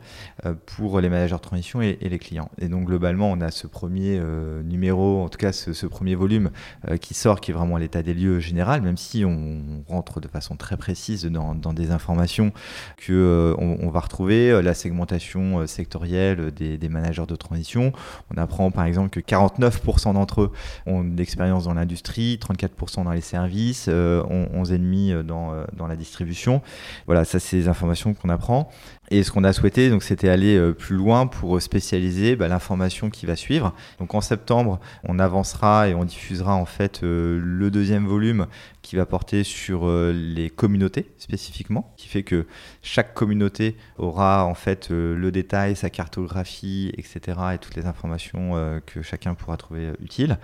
euh, 0.46 0.54
pour 0.66 1.00
les 1.00 1.08
managers 1.08 1.36
de 1.36 1.40
transition 1.40 1.82
et, 1.82 1.96
les 2.00 2.18
clients. 2.18 2.50
Et 2.58 2.68
donc 2.68 2.86
globalement, 2.86 3.30
on 3.30 3.40
a 3.40 3.50
ce 3.50 3.66
premier 3.66 4.18
euh, 4.18 4.62
numéro, 4.62 5.22
en 5.22 5.28
tout 5.28 5.38
cas 5.38 5.52
ce, 5.52 5.86
premier 5.86 6.14
volume 6.14 6.50
euh, 6.88 6.96
qui 6.96 7.14
sort, 7.14 7.40
qui 7.40 7.50
est 7.50 7.54
vraiment 7.54 7.76
l'état 7.76 8.02
des 8.02 8.14
lieux 8.14 8.40
général, 8.40 8.82
même 8.82 8.96
si 8.96 9.24
on 9.24 9.84
rentre 9.88 10.20
de 10.20 10.28
façon 10.28 10.56
très 10.56 10.76
précise 10.76 11.24
dans, 11.24 11.54
des 11.72 11.90
informations 11.90 12.52
que 12.96 13.54
va 13.92 14.00
retrouver, 14.00 14.62
la 14.62 14.74
segmentation 14.74 15.66
sectorielle 15.66 16.50
des, 16.50 16.88
managers 16.88 17.26
de 17.26 17.36
transition. 17.36 17.92
On 18.34 18.38
apprend 18.38 18.70
par 18.70 18.84
exemple 18.84 19.10
que 19.10 19.20
49% 19.20 20.14
d'entre 20.14 20.42
eux 20.42 20.52
ont 20.86 21.04
de 21.04 21.16
l'expérience 21.16 21.64
dans 21.64 21.74
l'industrie, 21.74 22.38
34% 22.40 23.04
dans 23.04 23.12
les 23.12 23.20
services, 23.20 23.86
euh, 23.88 24.22
11,5% 24.24 25.22
dans, 25.22 25.64
dans 25.74 25.86
la 25.86 25.96
distribution. 26.02 26.62
Voilà, 27.06 27.24
ça 27.24 27.38
c'est 27.40 27.56
les 27.56 27.68
informations 27.68 28.14
qu'on 28.14 28.28
apprend. 28.28 28.70
Et 29.12 29.22
ce 29.24 29.30
qu'on 29.30 29.44
a 29.44 29.52
souhaité, 29.52 29.90
donc, 29.90 30.02
c'était 30.02 30.30
aller 30.30 30.56
euh, 30.56 30.72
plus 30.72 30.96
loin 30.96 31.26
pour 31.26 31.60
spécialiser 31.60 32.34
bah, 32.34 32.48
l'information 32.48 33.10
qui 33.10 33.26
va 33.26 33.36
suivre. 33.36 33.74
Donc 33.98 34.14
en 34.14 34.22
septembre, 34.22 34.80
on 35.04 35.18
avancera 35.18 35.88
et 35.88 35.94
on 35.94 36.06
diffusera 36.06 36.54
en 36.54 36.64
fait 36.64 37.02
euh, 37.02 37.38
le 37.44 37.70
deuxième 37.70 38.06
volume 38.06 38.46
qui 38.80 38.96
va 38.96 39.04
porter 39.04 39.44
sur 39.44 39.86
euh, 39.86 40.12
les 40.14 40.48
communautés 40.48 41.10
spécifiquement, 41.18 41.92
qui 41.98 42.08
fait 42.08 42.22
que 42.22 42.46
chaque 42.80 43.12
communauté 43.12 43.76
aura 43.98 44.46
en 44.46 44.54
fait 44.54 44.88
le 44.90 45.30
détail, 45.30 45.76
sa 45.76 45.90
cartographie, 45.90 46.90
etc. 46.96 47.38
et 47.54 47.58
toutes 47.58 47.76
les 47.76 47.84
informations 47.84 48.80
que 48.86 49.02
chacun 49.02 49.34
pourra 49.34 49.56
trouver 49.56 49.92
utiles. 50.00 50.38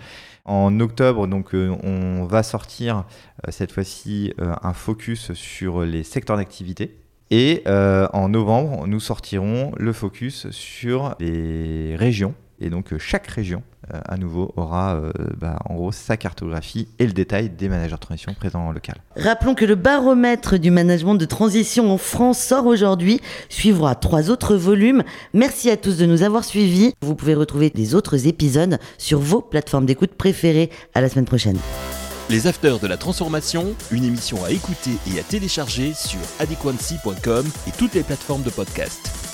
En 0.49 0.79
octobre, 0.79 1.27
donc, 1.27 1.53
euh, 1.53 1.69
on 1.83 2.25
va 2.25 2.41
sortir 2.41 3.05
euh, 3.47 3.51
cette 3.51 3.71
fois-ci 3.71 4.33
euh, 4.41 4.55
un 4.63 4.73
focus 4.73 5.31
sur 5.33 5.81
les 5.83 6.01
secteurs 6.01 6.37
d'activité. 6.37 6.97
Et 7.29 7.61
en 7.67 8.29
novembre, 8.29 8.87
nous 8.87 8.99
sortirons 8.99 9.71
le 9.77 9.93
focus 9.93 10.49
sur 10.49 11.15
les 11.19 11.95
régions. 11.95 12.33
Et 12.61 12.69
donc, 12.69 12.91
euh, 12.93 12.99
chaque 12.99 13.27
région, 13.27 13.63
euh, 13.93 13.99
à 14.05 14.17
nouveau, 14.17 14.53
aura 14.57 14.95
euh, 14.95 15.11
bah, 15.37 15.59
en 15.65 15.75
gros 15.75 15.91
sa 15.91 16.17
cartographie 16.17 16.87
et 16.99 17.05
le 17.05 17.13
détail 17.13 17.49
des 17.49 17.69
managers 17.69 17.95
de 17.95 17.99
transition 17.99 18.33
présents 18.33 18.67
en 18.67 18.71
local. 18.71 18.95
Rappelons 19.15 19.55
que 19.55 19.65
le 19.65 19.75
baromètre 19.75 20.57
du 20.57 20.69
management 20.71 21.15
de 21.15 21.25
transition 21.25 21.91
en 21.91 21.97
France 21.97 22.39
sort 22.39 22.65
aujourd'hui, 22.65 23.21
suivra 23.47 23.95
trois 23.95 24.29
autres 24.29 24.55
volumes. 24.55 25.03
Merci 25.33 25.69
à 25.69 25.77
tous 25.77 25.97
de 25.97 26.05
nous 26.05 26.23
avoir 26.23 26.43
suivis. 26.43 26.93
Vous 27.01 27.15
pouvez 27.15 27.35
retrouver 27.35 27.71
les 27.73 27.95
autres 27.95 28.27
épisodes 28.27 28.77
sur 28.97 29.19
vos 29.19 29.41
plateformes 29.41 29.85
d'écoute 29.85 30.15
préférées. 30.15 30.69
À 30.93 31.01
la 31.01 31.09
semaine 31.09 31.25
prochaine. 31.25 31.57
Les 32.29 32.45
Afters 32.45 32.79
de 32.79 32.87
la 32.87 32.97
Transformation, 32.97 33.73
une 33.91 34.03
émission 34.03 34.43
à 34.43 34.51
écouter 34.51 34.91
et 35.11 35.19
à 35.19 35.23
télécharger 35.23 35.93
sur 35.93 36.19
adequancy.com 36.39 37.45
et 37.67 37.71
toutes 37.71 37.95
les 37.95 38.03
plateformes 38.03 38.43
de 38.43 38.51
podcast. 38.51 39.28